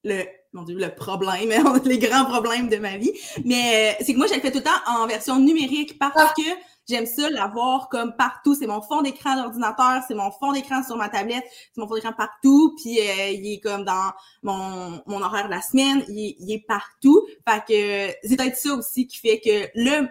le 0.03 0.23
mon 0.57 0.63
Dieu, 0.63 0.75
le 0.75 0.93
problème, 0.93 1.53
les 1.85 1.99
grands 1.99 2.25
problèmes 2.25 2.67
de 2.67 2.77
ma 2.77 2.97
vie. 2.97 3.13
Mais 3.45 3.93
euh, 3.99 4.03
c'est 4.03 4.13
que 4.13 4.17
moi, 4.17 4.27
je 4.27 4.33
le 4.33 4.41
fais 4.41 4.51
tout 4.51 4.57
le 4.57 4.63
temps 4.63 4.81
en 4.87 5.05
version 5.07 5.39
numérique 5.39 5.97
parce 5.99 6.13
ah. 6.17 6.33
que 6.35 6.43
j'aime 6.89 7.05
ça 7.05 7.29
l'avoir 7.29 7.89
comme 7.89 8.15
partout. 8.15 8.55
C'est 8.55 8.65
mon 8.65 8.81
fond 8.81 9.01
d'écran 9.01 9.35
d'ordinateur, 9.35 10.01
c'est 10.07 10.15
mon 10.15 10.31
fond 10.31 10.51
d'écran 10.51 10.83
sur 10.83 10.97
ma 10.97 11.09
tablette, 11.09 11.45
c'est 11.73 11.79
mon 11.79 11.87
fond 11.87 11.93
d'écran 11.93 12.13
partout. 12.13 12.75
Puis 12.81 12.99
euh, 12.99 13.29
il 13.29 13.53
est 13.53 13.59
comme 13.59 13.85
dans 13.85 14.11
mon, 14.41 15.01
mon 15.05 15.21
horaire 15.21 15.45
de 15.45 15.51
la 15.51 15.61
semaine, 15.61 16.03
il, 16.09 16.51
est 16.51 16.65
partout. 16.67 17.27
Fait 17.47 17.61
que 17.61 18.27
c'est 18.27 18.35
peut-être 18.35 18.57
ça 18.57 18.73
aussi 18.73 19.07
qui 19.07 19.17
fait 19.17 19.39
que 19.39 19.69
le 19.75 20.07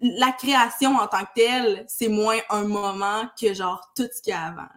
la 0.00 0.32
création 0.32 0.96
en 0.96 1.06
tant 1.06 1.20
que 1.20 1.34
telle, 1.36 1.84
c'est 1.88 2.08
moins 2.08 2.36
un 2.50 2.64
moment 2.64 3.22
que 3.40 3.54
genre 3.54 3.90
tout 3.96 4.08
ce 4.14 4.20
qu'il 4.20 4.32
y 4.32 4.36
a 4.36 4.46
avant. 4.46 4.68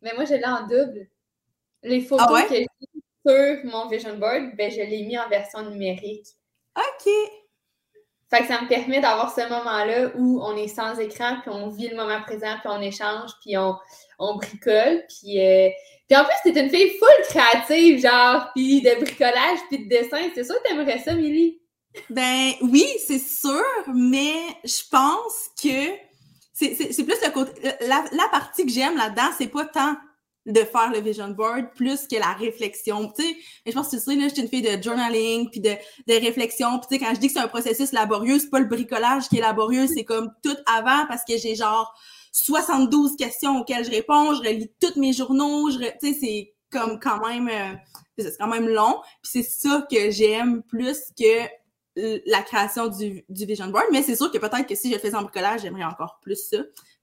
Mais 0.00 0.12
moi, 0.14 0.24
je 0.24 0.34
l'ai 0.34 0.46
en 0.46 0.66
double. 0.66 1.08
Les 1.82 2.00
photos 2.00 2.26
ah 2.30 2.42
que 2.48 2.54
sur 3.26 3.64
mon 3.64 3.88
vision 3.88 4.16
board, 4.16 4.56
ben, 4.56 4.70
je 4.70 4.80
l'ai 4.80 5.04
mis 5.04 5.18
en 5.18 5.28
version 5.28 5.68
numérique. 5.68 6.26
OK. 6.76 7.12
Fait 8.30 8.40
que 8.40 8.46
ça 8.46 8.62
me 8.62 8.68
permet 8.68 9.00
d'avoir 9.00 9.34
ce 9.34 9.42
moment-là 9.42 10.10
où 10.16 10.40
on 10.42 10.56
est 10.56 10.68
sans 10.68 10.98
écran, 10.98 11.36
puis 11.42 11.50
on 11.50 11.68
vit 11.68 11.88
le 11.88 11.96
moment 11.96 12.22
présent, 12.22 12.54
puis 12.60 12.70
on 12.70 12.80
échange, 12.80 13.30
puis 13.42 13.58
on, 13.58 13.76
on 14.18 14.36
bricole. 14.36 15.04
Puis, 15.06 15.38
euh, 15.38 15.68
puis 16.08 16.16
en 16.18 16.24
plus, 16.24 16.52
t'es 16.52 16.58
une 16.58 16.70
fille 16.70 16.96
full 16.98 17.24
créative, 17.28 18.00
genre, 18.00 18.48
puis 18.54 18.80
de 18.80 19.00
bricolage, 19.00 19.58
puis 19.68 19.84
de 19.84 19.88
dessin. 19.88 20.30
C'est 20.34 20.44
sûr 20.44 20.54
que 20.62 20.68
t'aimerais 20.68 20.98
ça, 20.98 21.14
Milly? 21.14 21.60
Ben 22.08 22.52
oui, 22.62 22.86
c'est 23.06 23.18
sûr, 23.18 23.62
mais 23.94 24.34
je 24.64 24.82
pense 24.90 25.50
que 25.62 25.92
c'est 26.54 27.04
plus 27.04 27.20
le 27.22 27.30
côté. 27.32 27.52
La, 27.82 28.04
la 28.12 28.28
partie 28.30 28.64
que 28.64 28.72
j'aime 28.72 28.96
là-dedans, 28.96 29.30
c'est 29.36 29.48
pas 29.48 29.66
tant 29.66 29.94
de 30.46 30.60
faire 30.60 30.90
le 30.90 31.00
vision 31.00 31.28
board 31.28 31.72
plus 31.74 32.06
que 32.06 32.16
la 32.16 32.32
réflexion. 32.32 33.12
Tu 33.16 33.22
sais, 33.22 33.36
je 33.66 33.72
pense 33.72 33.88
que 33.88 33.96
tu 33.96 34.02
sais, 34.02 34.16
là, 34.16 34.28
je 34.34 34.40
une 34.40 34.48
fille 34.48 34.62
de 34.62 34.82
journaling, 34.82 35.48
puis 35.50 35.60
de, 35.60 35.70
de 35.70 36.14
réflexion. 36.14 36.78
Puis 36.78 36.88
tu 36.88 36.94
sais, 36.94 37.04
quand 37.04 37.14
je 37.14 37.20
dis 37.20 37.28
que 37.28 37.34
c'est 37.34 37.38
un 37.40 37.48
processus 37.48 37.92
laborieux, 37.92 38.38
c'est 38.38 38.50
pas 38.50 38.58
le 38.58 38.66
bricolage 38.66 39.28
qui 39.28 39.38
est 39.38 39.42
laborieux, 39.42 39.86
c'est 39.86 40.04
comme 40.04 40.32
tout 40.42 40.56
avant 40.66 41.06
parce 41.06 41.22
que 41.24 41.36
j'ai 41.36 41.54
genre 41.54 41.94
72 42.32 43.16
questions 43.16 43.60
auxquelles 43.60 43.84
je 43.84 43.90
réponds, 43.90 44.34
je 44.34 44.40
relis 44.40 44.70
tous 44.80 44.98
mes 44.98 45.12
journaux, 45.12 45.70
je 45.70 45.78
tu 45.78 46.12
sais, 46.12 46.18
c'est 46.20 46.54
comme 46.70 46.98
quand 46.98 47.26
même, 47.26 47.48
euh, 47.48 47.76
c'est 48.18 48.36
quand 48.38 48.48
même 48.48 48.68
long. 48.68 49.00
Puis 49.22 49.42
c'est 49.42 49.42
ça 49.42 49.86
que 49.90 50.10
j'aime 50.10 50.62
plus 50.62 50.98
que 51.18 51.46
la 51.96 52.42
création 52.42 52.88
du, 52.88 53.24
du 53.28 53.44
vision 53.44 53.66
board. 53.68 53.86
Mais 53.92 54.02
c'est 54.02 54.16
sûr 54.16 54.30
que 54.30 54.38
peut-être 54.38 54.66
que 54.66 54.74
si 54.74 54.88
je 54.88 54.94
le 54.94 55.00
faisais 55.00 55.14
en 55.14 55.22
bricolage, 55.22 55.62
j'aimerais 55.62 55.84
encore 55.84 56.18
plus 56.22 56.48
ça. 56.48 56.58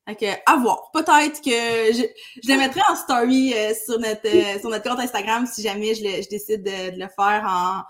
Fait 0.07 0.15
que, 0.15 0.51
à 0.51 0.57
voir. 0.57 0.89
Peut-être 0.91 1.41
que 1.41 1.93
je, 1.93 2.03
je 2.43 2.51
le 2.51 2.57
mettrai 2.57 2.81
en 2.89 2.95
story 2.95 3.53
euh, 3.53 3.73
sur, 3.85 3.99
notre, 3.99 4.25
euh, 4.25 4.59
sur 4.59 4.69
notre 4.69 4.89
compte 4.89 4.99
Instagram 4.99 5.45
si 5.45 5.61
jamais 5.61 5.93
je, 5.93 6.03
je 6.03 6.29
décide 6.29 6.63
de, 6.63 6.97
le 6.99 7.07
faire 7.09 7.45
en, 7.47 7.83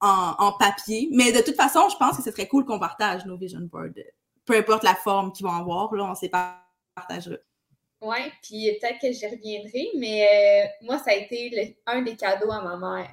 en, 0.00 0.52
papier. 0.52 1.08
Mais 1.12 1.32
de 1.32 1.40
toute 1.40 1.56
façon, 1.56 1.88
je 1.90 1.96
pense 1.96 2.16
que 2.16 2.22
ce 2.22 2.30
serait 2.30 2.48
cool 2.48 2.64
qu'on 2.64 2.78
partage 2.78 3.26
nos 3.26 3.36
vision 3.36 3.60
boards. 3.60 3.90
Peu 4.44 4.56
importe 4.56 4.82
la 4.82 4.94
forme 4.94 5.32
qu'ils 5.32 5.46
vont 5.46 5.52
avoir, 5.52 5.94
là, 5.94 6.10
on 6.10 6.28
pas 6.28 6.58
partagera. 6.94 7.36
Oui, 8.00 8.18
puis 8.42 8.78
peut-être 8.80 8.98
que 9.00 9.12
j'y 9.12 9.26
reviendrai, 9.26 9.90
mais 9.96 10.26
euh, 10.26 10.86
moi, 10.86 10.98
ça 10.98 11.12
a 11.12 11.14
été 11.14 11.76
un 11.86 12.02
des 12.02 12.16
cadeaux 12.16 12.50
à 12.50 12.60
ma 12.60 12.76
mère. 12.76 13.10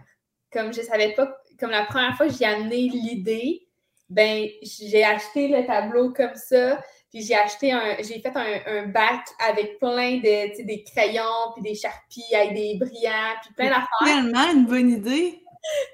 Comme 0.51 0.73
je 0.73 0.81
savais 0.81 1.13
pas, 1.13 1.37
comme 1.59 1.71
la 1.71 1.85
première 1.85 2.15
fois 2.15 2.27
que 2.27 2.33
j'ai 2.33 2.45
amené 2.45 2.89
l'idée, 2.89 3.67
ben 4.09 4.47
j'ai 4.63 5.03
acheté 5.03 5.47
le 5.47 5.65
tableau 5.65 6.11
comme 6.13 6.35
ça 6.35 6.79
puis 7.11 7.23
j'ai 7.23 7.35
acheté 7.35 7.71
un, 7.71 7.97
j'ai 7.99 8.19
fait 8.19 8.35
un, 8.35 8.61
un, 8.67 8.87
bac 8.87 9.25
avec 9.47 9.79
plein 9.79 10.17
de, 10.17 10.63
des 10.63 10.83
crayons, 10.83 11.53
puis 11.55 11.63
des 11.63 11.75
charpies 11.75 12.35
avec 12.35 12.53
des 12.53 12.77
brillants, 12.79 13.35
puis 13.41 13.53
plein 13.55 13.69
d'affaires. 13.69 13.87
Tellement 14.03 14.51
une 14.51 14.65
bonne 14.65 14.91
idée! 14.91 15.43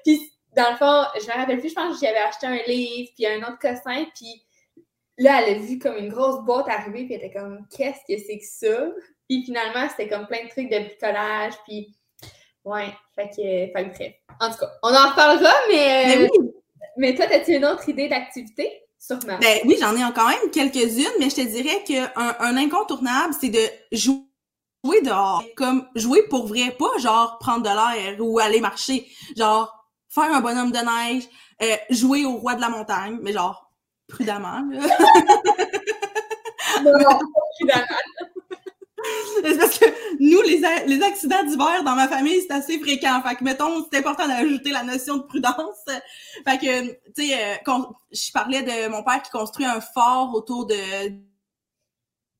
puis 0.04 0.20
dans 0.54 0.70
le 0.70 0.76
fond, 0.76 1.04
je 1.20 1.26
me 1.26 1.36
rappelle 1.36 1.60
plus, 1.60 1.70
je 1.70 1.74
pense 1.74 1.98
que 1.98 2.06
j'avais 2.06 2.18
acheté 2.18 2.46
un 2.46 2.62
livre, 2.66 3.10
puis 3.14 3.26
un 3.26 3.38
autre 3.40 3.58
cossin, 3.58 4.04
puis 4.14 4.42
là, 5.18 5.42
elle 5.42 5.56
a 5.56 5.58
vu 5.58 5.78
comme 5.78 5.96
une 5.96 6.08
grosse 6.08 6.44
boîte 6.44 6.68
arriver, 6.68 7.04
puis 7.04 7.14
elle 7.14 7.24
était 7.24 7.38
comme, 7.38 7.66
qu'est-ce 7.74 8.00
que 8.00 8.20
c'est 8.20 8.38
que 8.38 8.44
ça? 8.44 8.90
Puis 9.28 9.44
finalement, 9.44 9.88
c'était 9.88 10.08
comme 10.08 10.26
plein 10.26 10.44
de 10.44 10.50
trucs 10.50 10.70
de 10.70 10.78
bricolage, 10.78 11.54
puis 11.66 11.94
ouais, 12.66 12.92
fait 13.14 13.28
que, 13.30 13.36
fait 13.36 13.72
que 13.72 13.96
bref. 13.96 14.12
En 14.40 14.50
tout 14.50 14.58
cas, 14.58 14.70
on 14.82 14.94
en 14.94 15.10
reparlera, 15.10 15.52
mais... 15.68 16.04
Mais, 16.06 16.28
oui. 16.30 16.50
mais 16.98 17.14
toi, 17.14 17.24
as-tu 17.26 17.52
une 17.52 17.64
autre 17.64 17.88
idée 17.88 18.08
d'activité? 18.08 18.82
Ben 19.08 19.60
oui, 19.64 19.76
j'en 19.80 19.94
ai 19.94 20.12
quand 20.12 20.28
même 20.28 20.50
quelques-unes, 20.52 21.12
mais 21.20 21.30
je 21.30 21.36
te 21.36 21.40
dirais 21.42 21.84
qu'un 21.84 22.10
un 22.40 22.56
incontournable, 22.56 23.34
c'est 23.40 23.50
de 23.50 23.60
jouer 23.92 24.20
dehors. 25.02 25.44
Comme 25.56 25.86
jouer 25.94 26.26
pour 26.28 26.46
vrai, 26.46 26.74
pas 26.76 26.98
genre 26.98 27.38
prendre 27.38 27.62
de 27.62 27.68
l'air 27.68 28.16
ou 28.20 28.38
aller 28.38 28.60
marcher. 28.60 29.06
Genre 29.36 29.72
faire 30.08 30.34
un 30.34 30.40
bonhomme 30.40 30.72
de 30.72 30.78
neige, 30.78 31.24
euh, 31.62 31.76
jouer 31.90 32.24
au 32.24 32.36
roi 32.36 32.54
de 32.56 32.60
la 32.60 32.68
montagne, 32.68 33.18
mais 33.22 33.32
genre 33.32 33.70
prudemment. 34.08 34.64
Là. 34.70 34.80
non, 36.82 37.20
prudemment 37.58 37.86
c'est 39.42 39.58
parce 39.58 39.78
que 39.78 39.86
nous, 40.20 40.42
les, 40.42 40.62
les 40.86 41.02
accidents 41.02 41.42
d'hiver 41.44 41.84
dans 41.84 41.94
ma 41.94 42.08
famille, 42.08 42.40
c'est 42.40 42.52
assez 42.52 42.78
fréquent. 42.78 43.20
Fait 43.22 43.36
que, 43.36 43.44
mettons, 43.44 43.86
c'est 43.90 43.98
important 43.98 44.26
d'ajouter 44.26 44.70
la 44.70 44.82
notion 44.82 45.18
de 45.18 45.22
prudence. 45.22 45.84
Fait 45.86 46.58
que, 46.58 46.88
tu 47.12 47.26
sais, 47.28 47.34
euh, 47.34 47.82
je 48.12 48.32
parlais 48.32 48.62
de 48.62 48.88
mon 48.88 49.02
père 49.02 49.22
qui 49.22 49.30
construit 49.30 49.66
un 49.66 49.80
fort 49.80 50.34
autour 50.34 50.66
de 50.66 50.76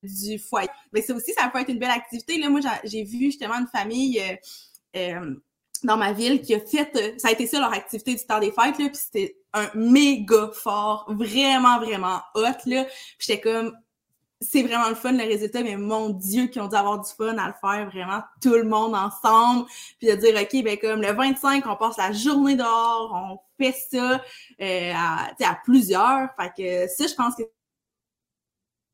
du 0.02 0.38
foyer. 0.38 0.68
Mais 0.92 1.02
ça 1.02 1.14
aussi, 1.14 1.32
ça 1.32 1.48
peut 1.48 1.60
être 1.60 1.68
une 1.68 1.78
belle 1.78 1.90
activité. 1.90 2.38
Là, 2.38 2.48
moi, 2.48 2.60
j'ai 2.84 3.02
vu 3.02 3.26
justement 3.26 3.54
une 3.54 3.66
famille 3.66 4.20
euh, 4.20 4.36
euh, 4.96 5.34
dans 5.82 5.96
ma 5.96 6.12
ville 6.12 6.40
qui 6.40 6.54
a 6.54 6.60
fait, 6.60 7.18
ça 7.18 7.28
a 7.28 7.32
été 7.32 7.46
ça 7.46 7.60
leur 7.60 7.72
activité 7.72 8.14
du 8.14 8.24
temps 8.24 8.38
des 8.38 8.52
fêtes, 8.52 8.78
là, 8.78 8.88
puis 8.88 8.96
c'était 8.96 9.36
un 9.52 9.68
méga 9.74 10.50
fort, 10.52 11.06
vraiment, 11.08 11.78
vraiment 11.78 12.20
hot, 12.34 12.58
là. 12.66 12.86
J'étais 13.18 13.40
comme, 13.40 13.76
c'est 14.40 14.62
vraiment 14.62 14.88
le 14.88 14.94
fun, 14.94 15.12
le 15.12 15.24
résultat, 15.24 15.62
mais 15.62 15.76
mon 15.76 16.10
Dieu, 16.10 16.46
qui 16.46 16.60
ont 16.60 16.68
dû 16.68 16.76
avoir 16.76 17.00
du 17.00 17.10
fun 17.10 17.36
à 17.38 17.48
le 17.48 17.54
faire, 17.60 17.90
vraiment 17.90 18.22
tout 18.42 18.52
le 18.52 18.64
monde 18.64 18.94
ensemble, 18.94 19.66
puis 19.98 20.08
de 20.08 20.14
dire, 20.14 20.38
OK, 20.38 20.62
ben 20.62 20.78
comme 20.78 21.00
le 21.00 21.12
25, 21.12 21.64
on 21.66 21.76
passe 21.76 21.96
la 21.96 22.12
journée 22.12 22.54
dehors, 22.54 23.12
on 23.14 23.38
fait 23.62 23.72
ça 23.72 24.22
euh, 24.60 24.92
à, 24.94 25.28
à 25.40 25.58
plusieurs. 25.64 26.28
Fait 26.38 26.52
que 26.56 26.92
ça, 26.92 27.06
je 27.06 27.14
pense 27.14 27.34
que 27.34 27.42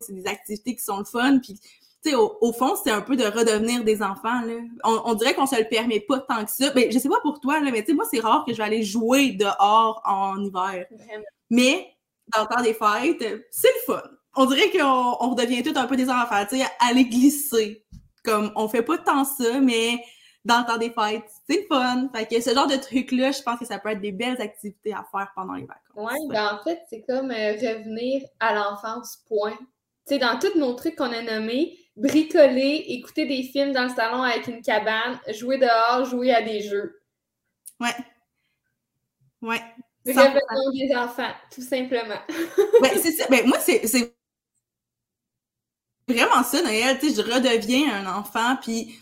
c'est 0.01 0.15
des 0.15 0.27
activités 0.27 0.77
qui 0.77 0.83
sont 0.85 0.99
le 0.99 1.05
fun, 1.05 1.39
puis 1.39 1.59
tu 1.59 2.11
sais, 2.11 2.17
au, 2.17 2.37
au, 2.41 2.53
fond, 2.53 2.75
c'est 2.83 2.91
un 2.91 3.01
peu 3.01 3.17
de 3.17 3.25
redevenir 3.25 3.85
des 3.85 4.03
enfants, 4.03 4.43
là. 4.43 4.55
On, 4.85 5.03
on 5.05 5.15
dirait 5.15 5.35
qu'on 5.35 5.47
se 5.47 5.57
le 5.57 5.69
permet 5.69 6.01
pas 6.01 6.19
tant 6.19 6.45
que 6.45 6.51
ça. 6.51 6.71
Ben, 6.71 6.91
je 6.91 6.99
sais 6.99 7.09
pas 7.09 7.21
pour 7.23 7.39
toi, 7.41 7.61
là, 7.61 7.71
mais 7.71 7.83
tu 7.83 7.93
sais, 7.93 7.95
moi, 7.95 8.05
c'est 8.11 8.19
rare 8.19 8.45
que 8.45 8.53
je 8.53 8.59
vais 8.59 8.65
aller 8.65 8.83
jouer 8.83 9.31
dehors 9.33 10.03
en 10.05 10.43
hiver. 10.43 10.87
Mais, 11.51 11.97
dans 12.35 12.43
le 12.43 12.49
temps 12.49 12.63
des 12.63 12.75
fêtes, 12.75 13.47
c'est 13.51 13.69
le 13.69 13.95
fun 13.95 14.03
on 14.37 14.47
dirait 14.47 14.71
qu'on 14.71 15.17
on 15.21 15.31
redevient 15.31 15.63
tout 15.63 15.75
un 15.77 15.87
peu 15.87 15.97
des 15.97 16.09
enfants, 16.09 16.45
tu 16.49 16.59
sais, 16.59 16.65
aller 16.81 17.05
glisser. 17.05 17.85
Comme, 18.25 18.53
on 18.55 18.69
fait 18.69 18.83
pas 18.83 18.99
tant 18.99 19.25
ça, 19.25 19.61
mais 19.61 19.99
dans 20.45 20.61
le 20.61 20.67
temps 20.67 20.79
des 20.79 20.91
fêtes, 20.91 21.29
c'est 21.49 21.63
le 21.63 21.67
fun. 21.67 22.09
Fait 22.15 22.27
que 22.27 22.41
ce 22.41 22.55
genre 22.55 22.67
de 22.67 22.77
truc-là, 22.77 23.33
je 23.33 23.43
pense 23.43 23.59
que 23.59 23.67
ça 23.67 23.79
peut 23.79 23.91
être 23.91 24.01
des 24.01 24.13
belles 24.13 24.41
activités 24.41 24.93
à 24.93 25.05
faire 25.11 25.33
pendant 25.35 25.55
les 25.55 25.67
vacances. 25.67 25.83
Oui, 25.97 26.29
ben 26.29 26.55
en 26.55 26.63
fait, 26.63 26.81
c'est 26.89 27.03
comme 27.03 27.31
euh, 27.31 27.53
revenir 27.53 28.23
à 28.41 28.55
l'enfance, 28.55 29.19
point. 29.29 29.57
Tu 30.07 30.15
sais, 30.15 30.19
dans 30.19 30.39
tous 30.39 30.57
nos 30.59 30.75
trucs 30.75 30.97
qu'on 30.97 31.13
a 31.13 31.23
nommés, 31.23 31.79
bricoler, 31.97 32.85
écouter 32.89 33.27
des 33.27 33.43
films 33.43 33.73
dans 33.73 33.85
le 33.85 33.91
salon 33.91 34.23
avec 34.23 34.47
une 34.47 34.63
cabane, 34.63 35.19
jouer 35.33 35.59
dehors, 35.59 36.05
jouer 36.07 36.33
à 36.33 36.43
des 36.43 36.63
jeux. 36.63 37.01
Ouais. 37.81 37.95
Ouais. 39.43 39.61
Revenons 40.07 40.71
des 40.73 40.95
enfants, 40.97 41.33
tout 41.53 41.63
simplement. 41.63 42.21
ben, 42.81 42.91
c'est 42.97 43.13
ça. 43.13 43.27
Ben, 43.29 43.47
moi, 43.47 43.59
c'est 43.61 43.87
vraiment 46.13 46.43
ça, 46.43 46.63
Noël. 46.63 46.99
Tu 46.99 47.11
sais, 47.11 47.23
je 47.23 47.33
redeviens 47.33 48.05
un 48.05 48.19
enfant, 48.19 48.57
puis 48.61 48.95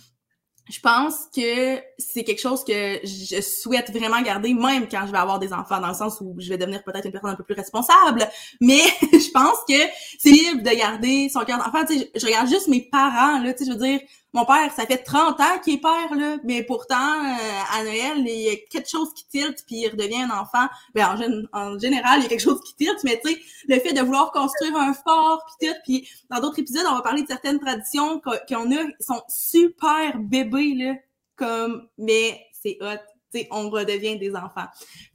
je 0.70 0.80
pense 0.80 1.26
que 1.34 1.78
c'est 2.00 2.24
quelque 2.24 2.40
chose 2.40 2.64
que 2.64 2.98
je 3.04 3.40
souhaite 3.40 3.90
vraiment 3.90 4.20
garder, 4.22 4.54
même 4.54 4.88
quand 4.88 5.06
je 5.06 5.12
vais 5.12 5.18
avoir 5.18 5.38
des 5.38 5.52
enfants, 5.52 5.80
dans 5.80 5.88
le 5.88 5.94
sens 5.94 6.18
où 6.20 6.34
je 6.38 6.48
vais 6.48 6.58
devenir 6.58 6.82
peut-être 6.82 7.04
une 7.04 7.12
personne 7.12 7.30
un 7.30 7.36
peu 7.36 7.44
plus 7.44 7.54
responsable. 7.54 8.28
Mais 8.60 8.80
je 9.12 9.30
pense 9.30 9.58
que 9.68 9.80
c'est 10.18 10.30
libre 10.30 10.62
de 10.62 10.76
garder 10.76 11.28
son 11.28 11.40
cœur 11.40 11.58
d'enfant. 11.58 11.84
Tu 11.84 11.98
sais, 11.98 12.10
je, 12.14 12.26
regarde 12.26 12.48
juste 12.48 12.68
mes 12.68 12.80
parents, 12.80 13.40
là, 13.40 13.52
tu 13.52 13.64
sais, 13.64 13.70
je 13.70 13.76
veux 13.76 13.84
dire, 13.84 14.00
mon 14.32 14.44
père, 14.44 14.72
ça 14.74 14.86
fait 14.86 14.98
30 14.98 15.40
ans 15.40 15.58
qu'il 15.62 15.74
est 15.74 15.80
père, 15.80 16.14
là, 16.14 16.36
mais 16.44 16.62
pourtant, 16.62 16.94
euh, 16.96 17.78
à 17.78 17.82
Noël, 17.82 18.18
il 18.18 18.42
y 18.42 18.48
a 18.48 18.56
quelque 18.70 18.88
chose 18.88 19.12
qui 19.12 19.26
tilte, 19.26 19.64
puis 19.66 19.76
il 19.76 19.88
redevient 19.88 20.22
un 20.22 20.30
enfant. 20.30 20.68
Ben, 20.94 21.48
en, 21.52 21.78
général, 21.78 22.20
il 22.20 22.22
y 22.22 22.26
a 22.26 22.28
quelque 22.28 22.40
chose 22.40 22.60
qui 22.60 22.76
tilte, 22.76 23.02
mais 23.02 23.20
tu 23.24 23.32
sais, 23.32 23.40
le 23.66 23.80
fait 23.80 23.92
de 23.92 24.00
vouloir 24.00 24.30
construire 24.30 24.76
un 24.76 24.94
fort, 24.94 25.44
puis 25.58 25.68
tout, 25.68 25.74
puis 25.84 26.08
dans 26.30 26.40
d'autres 26.40 26.60
épisodes, 26.60 26.84
on 26.88 26.94
va 26.94 27.02
parler 27.02 27.22
de 27.22 27.28
certaines 27.28 27.58
traditions 27.58 28.20
qu'on 28.20 28.72
a, 28.72 28.84
sont 29.00 29.22
super 29.28 30.16
bébés, 30.18 30.74
là, 30.74 30.94
comme, 31.40 31.88
mais 31.98 32.46
c'est 32.52 32.76
hot. 32.80 33.00
sais, 33.32 33.48
on 33.50 33.70
redevient 33.70 34.18
des 34.18 34.34
enfants. 34.36 34.66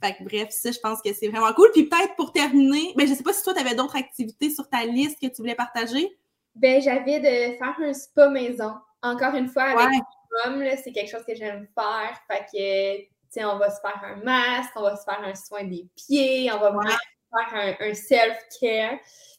Fait 0.04 0.16
que 0.16 0.24
bref, 0.24 0.50
ça, 0.50 0.72
je 0.72 0.80
pense 0.80 1.02
que 1.02 1.14
c'est 1.14 1.28
vraiment 1.28 1.54
cool. 1.54 1.70
Puis 1.72 1.84
peut-être 1.86 2.16
pour 2.16 2.32
terminer, 2.32 2.94
ben 2.98 3.08
je 3.08 3.14
sais 3.14 3.24
pas 3.24 3.34
si 3.34 3.44
toi, 3.44 3.54
tu 3.54 3.60
avais 3.60 3.76
d'autres 3.76 3.96
activités 3.96 4.50
sur 4.50 4.68
ta 4.68 4.86
liste 4.86 5.22
que 5.22 5.28
tu 5.28 5.42
voulais 5.42 5.56
partager. 5.56 6.18
Ben, 6.56 6.82
j'avais 6.82 7.20
de 7.20 7.58
faire 7.58 7.76
un 7.80 7.94
spa 7.94 8.30
maison 8.30 8.74
encore 9.06 9.36
une 9.36 9.48
fois, 9.48 9.64
avec 9.64 10.02
ouais. 10.48 10.78
c'est 10.84 10.92
quelque 10.92 11.12
chose 11.12 11.24
que 11.26 11.36
j'aime 11.36 11.68
faire. 11.76 12.20
Fait 12.28 12.46
que, 12.52 12.98
tu 13.02 13.08
sais, 13.30 13.46
on 13.46 13.58
va 13.58 13.70
se 13.70 13.80
faire 13.80 14.02
un 14.04 14.16
masque, 14.24 14.72
on 14.76 14.82
va 14.82 14.96
se 14.96 15.04
faire 15.04 15.22
un 15.24 15.36
soin 15.36 15.64
des 15.64 15.88
pieds, 15.96 16.52
on 16.52 16.60
va 16.60 16.72
faire 16.72 17.78
un, 17.80 17.94
self-care. 17.94 18.98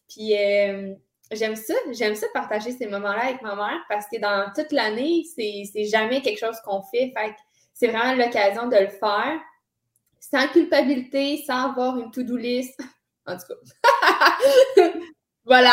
Puis, 0.09 0.37
euh, 0.37 0.95
j'aime 1.33 1.56
ça. 1.56 1.75
J'aime 1.92 2.14
ça 2.14 2.26
partager 2.33 2.73
ces 2.73 2.87
moments-là 2.87 3.25
avec 3.25 3.42
ma 3.42 3.54
mère 3.54 3.80
parce 3.88 4.06
que 4.06 4.21
dans 4.21 4.52
toute 4.54 4.73
l'année, 4.73 5.25
c'est 5.35 5.85
jamais 5.85 6.23
quelque 6.23 6.38
chose 6.38 6.59
qu'on 6.64 6.83
fait. 6.83 7.12
Fait 7.16 7.30
que 7.30 7.40
c'est 7.75 7.88
vraiment 7.88 8.14
l'occasion 8.14 8.68
de 8.68 8.76
le 8.76 8.88
faire 8.88 9.40
sans 10.21 10.49
culpabilité, 10.49 11.42
sans 11.47 11.71
avoir 11.71 11.99
une 11.99 12.11
to-do 12.11 12.37
list. 12.37 12.78
En 13.28 13.37
tout 13.37 13.42
cas. 13.49 14.88
Voilà. 15.45 15.73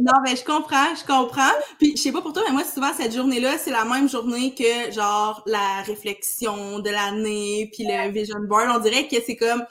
non, 0.00 0.12
mais 0.24 0.34
je 0.34 0.44
comprends, 0.44 0.94
je 0.96 1.04
comprends. 1.06 1.52
Puis, 1.78 1.96
je 1.96 2.02
sais 2.02 2.12
pas 2.12 2.20
pour 2.22 2.32
toi, 2.32 2.42
mais 2.48 2.52
moi, 2.52 2.64
souvent, 2.64 2.92
cette 2.92 3.14
journée-là, 3.14 3.56
c'est 3.56 3.70
la 3.70 3.84
même 3.84 4.08
journée 4.08 4.52
que, 4.52 4.90
genre, 4.90 5.42
la 5.46 5.82
réflexion 5.82 6.80
de 6.80 6.90
l'année, 6.90 7.70
puis 7.72 7.86
le 7.86 8.10
vision 8.10 8.40
board. 8.40 8.70
On 8.74 8.80
dirait 8.80 9.06
que 9.06 9.16
c'est 9.24 9.36
comme, 9.36 9.64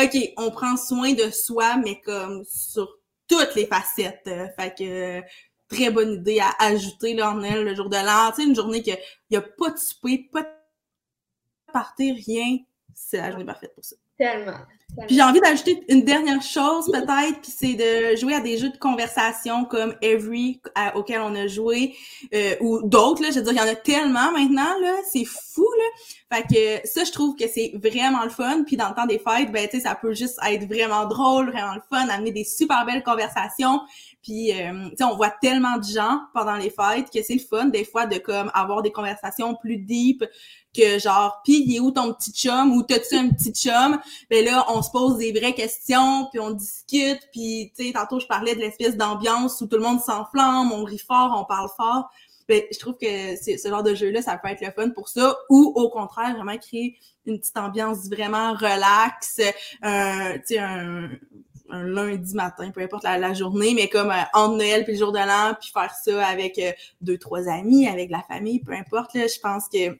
OK, 0.00 0.16
on 0.36 0.50
prend 0.50 0.76
soin 0.76 1.12
de 1.12 1.30
soi, 1.30 1.76
mais 1.76 2.00
comme 2.00 2.42
sur 2.48 2.97
toutes 3.28 3.54
les 3.54 3.66
facettes. 3.66 4.28
fait 4.56 4.74
que 4.78 5.22
très 5.68 5.90
bonne 5.90 6.14
idée 6.14 6.40
à 6.40 6.54
ajouter 6.60 7.14
là, 7.14 7.30
en 7.30 7.42
elle 7.42 7.64
le 7.64 7.74
jour 7.74 7.88
de 7.88 7.96
l'an. 7.96 8.30
Tu 8.30 8.42
sais, 8.42 8.48
une 8.48 8.54
journée 8.54 8.82
qu'il 8.82 8.98
n'y 9.30 9.36
a 9.36 9.42
pas 9.42 9.70
de 9.70 9.78
souper, 9.78 10.28
pas 10.32 10.42
de 10.42 10.48
partir, 11.72 12.14
rien. 12.26 12.58
C'est 12.94 13.18
la 13.18 13.30
journée 13.30 13.44
parfaite 13.44 13.74
pour 13.74 13.84
ça. 13.84 13.96
Tellement. 14.18 14.58
Puis 15.06 15.14
j'ai 15.14 15.22
envie 15.22 15.38
d'ajouter 15.38 15.84
une 15.88 16.02
dernière 16.02 16.42
chose 16.42 16.86
peut-être, 16.86 17.40
puis 17.40 17.52
c'est 17.56 17.74
de 17.74 18.16
jouer 18.16 18.34
à 18.34 18.40
des 18.40 18.58
jeux 18.58 18.70
de 18.70 18.76
conversation 18.76 19.64
comme 19.64 19.94
Every 20.02 20.60
auquel 20.96 21.20
on 21.20 21.34
a 21.36 21.46
joué 21.46 21.94
euh, 22.34 22.56
ou 22.60 22.82
d'autres 22.82 23.22
là. 23.22 23.30
Je 23.30 23.36
veux 23.38 23.44
dire, 23.44 23.52
il 23.52 23.58
y 23.58 23.60
en 23.60 23.72
a 23.72 23.76
tellement 23.76 24.32
maintenant 24.32 24.76
là, 24.80 24.94
c'est 25.08 25.24
fou 25.24 25.67
Fait 26.32 26.42
que 26.42 26.88
ça, 26.88 27.04
je 27.04 27.12
trouve 27.12 27.36
que 27.36 27.48
c'est 27.48 27.72
vraiment 27.74 28.24
le 28.24 28.30
fun. 28.30 28.64
Puis 28.66 28.76
dans 28.76 28.88
le 28.88 28.94
temps 28.94 29.06
des 29.06 29.18
fêtes, 29.18 29.50
ben 29.52 29.66
tu 29.68 29.78
sais, 29.78 29.84
ça 29.84 29.94
peut 29.94 30.14
juste 30.14 30.38
être 30.46 30.66
vraiment 30.66 31.06
drôle, 31.06 31.50
vraiment 31.50 31.74
le 31.74 31.82
fun, 31.90 32.08
amener 32.08 32.32
des 32.32 32.44
super 32.44 32.84
belles 32.84 33.02
conversations. 33.02 33.80
Puis, 34.22 34.52
euh, 34.52 34.90
tu 34.90 34.96
sais, 34.96 35.04
on 35.04 35.16
voit 35.16 35.30
tellement 35.30 35.78
de 35.78 35.84
gens 35.84 36.20
pendant 36.34 36.56
les 36.56 36.70
fêtes 36.70 37.10
que 37.10 37.22
c'est 37.22 37.34
le 37.34 37.40
fun, 37.40 37.66
des 37.66 37.84
fois, 37.84 38.06
de 38.06 38.18
comme 38.18 38.50
avoir 38.52 38.82
des 38.82 38.92
conversations 38.92 39.54
plus 39.54 39.78
deep 39.78 40.24
que 40.76 40.98
genre, 40.98 41.40
puis 41.44 41.64
il 41.66 41.76
est 41.76 41.80
où 41.80 41.90
ton 41.90 42.12
petit 42.12 42.32
chum? 42.32 42.72
Ou 42.76 42.82
t'as-tu 42.82 43.16
un 43.16 43.30
petit 43.30 43.52
chum? 43.52 43.98
Ben 44.30 44.44
là, 44.44 44.66
on 44.68 44.82
se 44.82 44.90
pose 44.90 45.18
des 45.18 45.32
vraies 45.32 45.54
questions, 45.54 46.26
puis 46.30 46.40
on 46.40 46.50
discute, 46.50 47.20
puis 47.32 47.72
tu 47.76 47.86
sais, 47.86 47.92
tantôt 47.92 48.20
je 48.20 48.26
parlais 48.26 48.54
de 48.54 48.60
l'espèce 48.60 48.96
d'ambiance 48.96 49.60
où 49.60 49.66
tout 49.66 49.76
le 49.76 49.82
monde 49.82 50.00
s'enflamme, 50.00 50.72
on 50.72 50.84
rit 50.84 50.98
fort, 50.98 51.34
on 51.36 51.44
parle 51.44 51.68
fort. 51.76 52.10
Ben, 52.48 52.62
je 52.72 52.78
trouve 52.78 52.96
que 52.96 53.36
ce 53.36 53.68
genre 53.68 53.82
de 53.82 53.94
jeu-là, 53.94 54.22
ça 54.22 54.38
peut 54.38 54.48
être 54.48 54.62
le 54.62 54.70
fun 54.70 54.90
pour 54.90 55.08
ça, 55.08 55.36
ou 55.50 55.72
au 55.76 55.90
contraire, 55.90 56.34
vraiment 56.34 56.56
créer 56.56 56.96
une 57.26 57.38
petite 57.38 57.58
ambiance 57.58 58.08
vraiment 58.08 58.54
relax, 58.54 59.38
euh, 59.84 60.34
tu 60.38 60.54
sais, 60.54 60.58
un, 60.58 61.10
un 61.70 61.84
lundi 61.84 62.34
matin, 62.34 62.70
peu 62.70 62.80
importe 62.80 63.04
la, 63.04 63.34
journée, 63.34 63.74
mais 63.74 63.88
comme 63.88 64.10
euh, 64.10 64.22
entre 64.34 64.56
Noël 64.56 64.84
puis 64.84 64.94
le 64.94 64.98
jour 64.98 65.12
de 65.12 65.18
l'an, 65.18 65.54
puis 65.60 65.70
faire 65.72 65.92
ça 65.94 66.26
avec 66.26 66.58
euh, 66.58 66.72
deux, 67.00 67.18
trois 67.18 67.48
amis, 67.48 67.86
avec 67.88 68.10
la 68.10 68.22
famille, 68.22 68.60
peu 68.60 68.72
importe, 68.72 69.14
là, 69.14 69.26
je 69.26 69.38
pense 69.40 69.68
que 69.68 69.98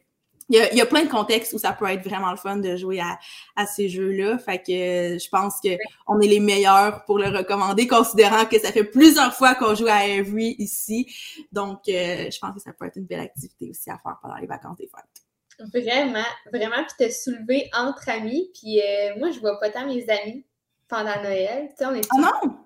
il 0.48 0.56
y, 0.56 0.60
a, 0.60 0.74
y 0.74 0.80
a, 0.80 0.86
plein 0.86 1.04
de 1.04 1.10
contextes 1.10 1.52
où 1.52 1.58
ça 1.58 1.72
peut 1.72 1.86
être 1.86 2.02
vraiment 2.02 2.30
le 2.30 2.36
fun 2.36 2.56
de 2.56 2.76
jouer 2.76 3.00
à, 3.00 3.18
à 3.56 3.66
ces 3.66 3.88
jeux-là. 3.88 4.38
Fait 4.38 4.58
que 4.58 4.72
euh, 4.72 5.18
je 5.18 5.28
pense 5.28 5.60
que 5.62 5.70
on 6.06 6.20
est 6.20 6.26
les 6.26 6.40
meilleurs 6.40 7.04
pour 7.04 7.18
le 7.18 7.28
recommander, 7.28 7.86
considérant 7.86 8.46
que 8.46 8.58
ça 8.58 8.72
fait 8.72 8.84
plusieurs 8.84 9.34
fois 9.34 9.54
qu'on 9.54 9.74
joue 9.74 9.88
à 9.88 10.06
Every 10.06 10.56
ici. 10.58 11.12
Donc, 11.52 11.80
je 11.86 12.38
pense 12.38 12.54
que 12.54 12.60
ça 12.60 12.72
peut 12.72 12.86
être 12.86 12.96
une 12.96 13.06
belle 13.06 13.20
activité 13.20 13.70
aussi 13.70 13.90
à 13.90 13.98
faire 13.98 14.16
pendant 14.22 14.36
les 14.36 14.46
vacances 14.46 14.78
des 14.78 14.88
fêtes. 14.88 15.74
Vraiment, 15.74 16.24
vraiment, 16.52 16.84
puis 16.84 17.08
te 17.08 17.12
soulever 17.12 17.68
entre 17.74 18.08
amis. 18.08 18.50
Puis 18.54 18.80
moi, 19.18 19.30
je 19.30 19.40
vois 19.40 19.58
pas 19.58 19.70
tant 19.70 19.86
mes 19.86 20.08
amis 20.08 20.44
pendant 20.88 21.22
Noël. 21.22 21.68
Tu 21.70 21.76
sais, 21.76 21.86
on 21.86 21.94
est 21.94 22.08
ah 22.10 22.16
non! 22.42 22.58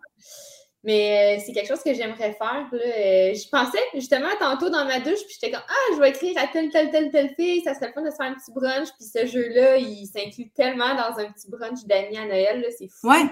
Mais 0.85 1.37
euh, 1.39 1.43
c'est 1.45 1.53
quelque 1.53 1.69
chose 1.69 1.83
que 1.83 1.95
j'aimerais 1.95 2.33
faire. 2.33 2.69
Là. 2.73 2.79
Euh, 2.79 3.35
je 3.35 3.49
pensais 3.49 3.79
justement 3.95 4.31
tantôt 4.41 4.69
dans 4.69 4.85
ma 4.85 4.99
douche, 4.99 5.21
puis 5.27 5.37
j'étais 5.41 5.53
comme 5.53 5.63
Ah, 5.69 5.95
je 5.95 6.01
vais 6.01 6.11
écrire 6.11 6.37
à 6.39 6.49
telle, 6.49 6.71
telle, 6.71 6.91
telle, 6.91 7.11
telle 7.11 7.35
fille, 7.37 7.63
ça 7.63 7.75
serait 7.75 7.89
le 7.89 7.93
fun 7.93 8.03
de 8.03 8.11
se 8.11 8.17
faire 8.17 8.27
un 8.27 8.35
petit 8.35 8.53
brunch. 8.53 8.89
Puis 8.99 9.07
ce 9.07 9.27
jeu-là, 9.27 9.77
il 9.77 10.07
s'inclut 10.07 10.51
tellement 10.51 10.95
dans 10.95 11.19
un 11.19 11.31
petit 11.31 11.49
brunch 11.49 11.85
d'amis 11.85 12.19
à 12.19 12.27
Noël, 12.27 12.67
c'est 12.77 12.89
fou. 12.89 13.09
Ouais, 13.09 13.25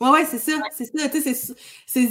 ouais, 0.00 0.10
ouais, 0.10 0.24
c'est 0.26 0.38
ça. 0.38 0.52
C'est 0.76 0.84
ça. 0.84 1.08
Tu 1.08 1.22
sais, 1.22 1.54
c'est 1.86 2.08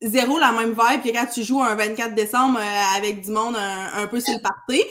zéro 0.00 0.38
la 0.38 0.52
même 0.52 0.70
vibe 0.70 1.02
que 1.02 1.10
quand 1.10 1.26
tu 1.26 1.42
joues 1.42 1.62
un 1.62 1.74
24 1.74 2.14
décembre 2.14 2.60
euh, 2.60 2.96
avec 2.96 3.22
du 3.22 3.30
monde 3.30 3.56
un, 3.56 4.02
un 4.02 4.06
peu 4.06 4.20
sur 4.20 4.34
le 4.34 4.40
party. 4.40 4.84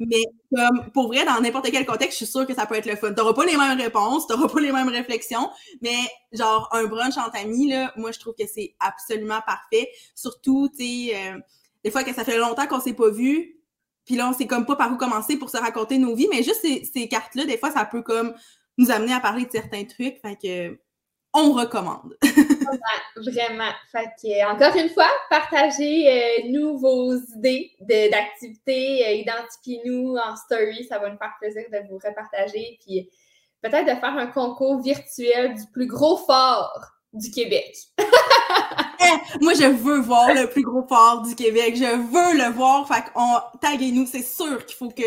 Mais 0.00 0.22
comme 0.54 0.90
pour 0.92 1.08
vrai, 1.08 1.24
dans 1.24 1.40
n'importe 1.40 1.70
quel 1.70 1.84
contexte, 1.84 2.18
je 2.18 2.24
suis 2.24 2.32
sûre 2.32 2.46
que 2.46 2.54
ça 2.54 2.66
peut 2.66 2.74
être 2.74 2.86
le 2.86 2.96
fun. 2.96 3.12
T'auras 3.12 3.34
pas 3.34 3.44
les 3.44 3.56
mêmes 3.56 3.78
réponses, 3.78 4.26
t'auras 4.26 4.48
pas 4.48 4.60
les 4.60 4.72
mêmes 4.72 4.88
réflexions, 4.88 5.50
mais 5.82 5.96
genre 6.32 6.68
un 6.72 6.84
brunch 6.84 7.18
entre 7.18 7.36
amis, 7.36 7.68
là, 7.68 7.92
moi 7.96 8.10
je 8.10 8.18
trouve 8.18 8.34
que 8.38 8.46
c'est 8.46 8.74
absolument 8.80 9.40
parfait. 9.46 9.90
Surtout, 10.14 10.68
tu 10.70 10.84
sais, 10.84 11.16
euh, 11.16 11.38
des 11.84 11.90
fois 11.90 12.02
que 12.02 12.14
ça 12.14 12.24
fait 12.24 12.38
longtemps 12.38 12.66
qu'on 12.66 12.80
s'est 12.80 12.94
pas 12.94 13.10
vu, 13.10 13.56
puis 14.06 14.16
là 14.16 14.28
on 14.28 14.32
sait 14.32 14.46
comme 14.46 14.64
pas 14.66 14.76
par 14.76 14.90
où 14.92 14.96
commencer 14.96 15.36
pour 15.36 15.50
se 15.50 15.58
raconter 15.58 15.98
nos 15.98 16.14
vies, 16.14 16.28
mais 16.30 16.42
juste 16.42 16.62
ces, 16.62 16.84
ces 16.84 17.08
cartes-là, 17.08 17.44
des 17.44 17.58
fois 17.58 17.70
ça 17.70 17.84
peut 17.84 18.02
comme 18.02 18.34
nous 18.78 18.90
amener 18.90 19.12
à 19.12 19.20
parler 19.20 19.44
de 19.44 19.50
certains 19.52 19.84
trucs. 19.84 20.18
Fait 20.22 20.36
que 20.42 20.78
on 21.32 21.52
recommande. 21.52 22.16
vraiment. 23.16 23.70
Fait 23.92 24.08
que, 24.20 24.52
encore 24.52 24.76
une 24.76 24.90
fois, 24.90 25.10
partagez-nous 25.28 26.74
euh, 26.74 26.78
vos 26.78 27.14
idées 27.36 27.70
d'activités, 27.80 29.06
euh, 29.06 29.12
identifiez-nous 29.12 30.16
en 30.16 30.36
story, 30.36 30.84
ça 30.84 30.98
va 30.98 31.10
nous 31.10 31.18
faire 31.18 31.34
plaisir 31.40 31.64
de 31.72 31.88
vous 31.88 31.98
repartager, 31.98 32.78
puis 32.84 33.08
peut-être 33.62 33.94
de 33.94 34.00
faire 34.00 34.16
un 34.16 34.26
concours 34.26 34.80
virtuel 34.80 35.54
du 35.54 35.66
plus 35.72 35.86
gros 35.86 36.16
fort 36.16 36.92
du 37.12 37.30
Québec. 37.30 37.76
Eh, 39.02 39.42
moi, 39.42 39.54
je 39.54 39.64
veux 39.64 39.98
voir 39.98 40.34
le 40.34 40.46
plus 40.46 40.62
gros 40.62 40.86
fort 40.86 41.22
du 41.22 41.34
Québec. 41.34 41.74
Je 41.74 41.84
veux 41.84 42.36
le 42.36 42.52
voir. 42.52 42.86
Fait 42.86 43.02
qu'on 43.10 43.40
taguez-nous. 43.58 44.04
C'est 44.04 44.22
sûr 44.22 44.66
qu'il 44.66 44.76
faut 44.76 44.90
que 44.90 45.02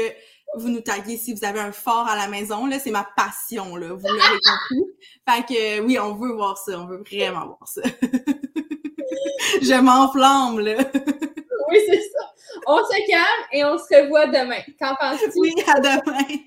vous 0.58 0.70
nous 0.70 0.82
taguez 0.82 1.18
si 1.18 1.34
vous 1.34 1.44
avez 1.46 1.60
un 1.60 1.72
fort 1.72 2.08
à 2.08 2.16
la 2.16 2.28
maison. 2.28 2.66
Là, 2.66 2.80
c'est 2.80 2.92
ma 2.92 3.08
passion, 3.16 3.76
là. 3.76 3.88
Vous 3.94 4.08
l'avez 4.08 4.40
compris. 4.70 4.86
Fait 5.28 5.54
que 5.54 5.82
oui, 5.82 6.00
on 6.00 6.16
veut 6.16 6.34
voir 6.34 6.58
ça. 6.58 6.80
On 6.80 6.86
veut 6.86 7.04
vraiment 7.10 7.46
voir 7.46 7.68
ça. 7.68 7.82
Je 9.62 9.80
m'enflamme, 9.80 10.60
là. 10.60 10.76
oui, 11.70 11.80
c'est 11.88 12.02
ça. 12.02 12.34
On 12.68 12.78
se 12.78 13.08
calme 13.10 13.48
et 13.52 13.64
on 13.66 13.78
se 13.78 14.02
revoit 14.04 14.28
demain. 14.28 14.62
Qu'en 14.80 14.96
penses-tu? 14.96 15.40
Oui, 15.40 15.54
à 15.68 15.80
demain. 15.80 16.40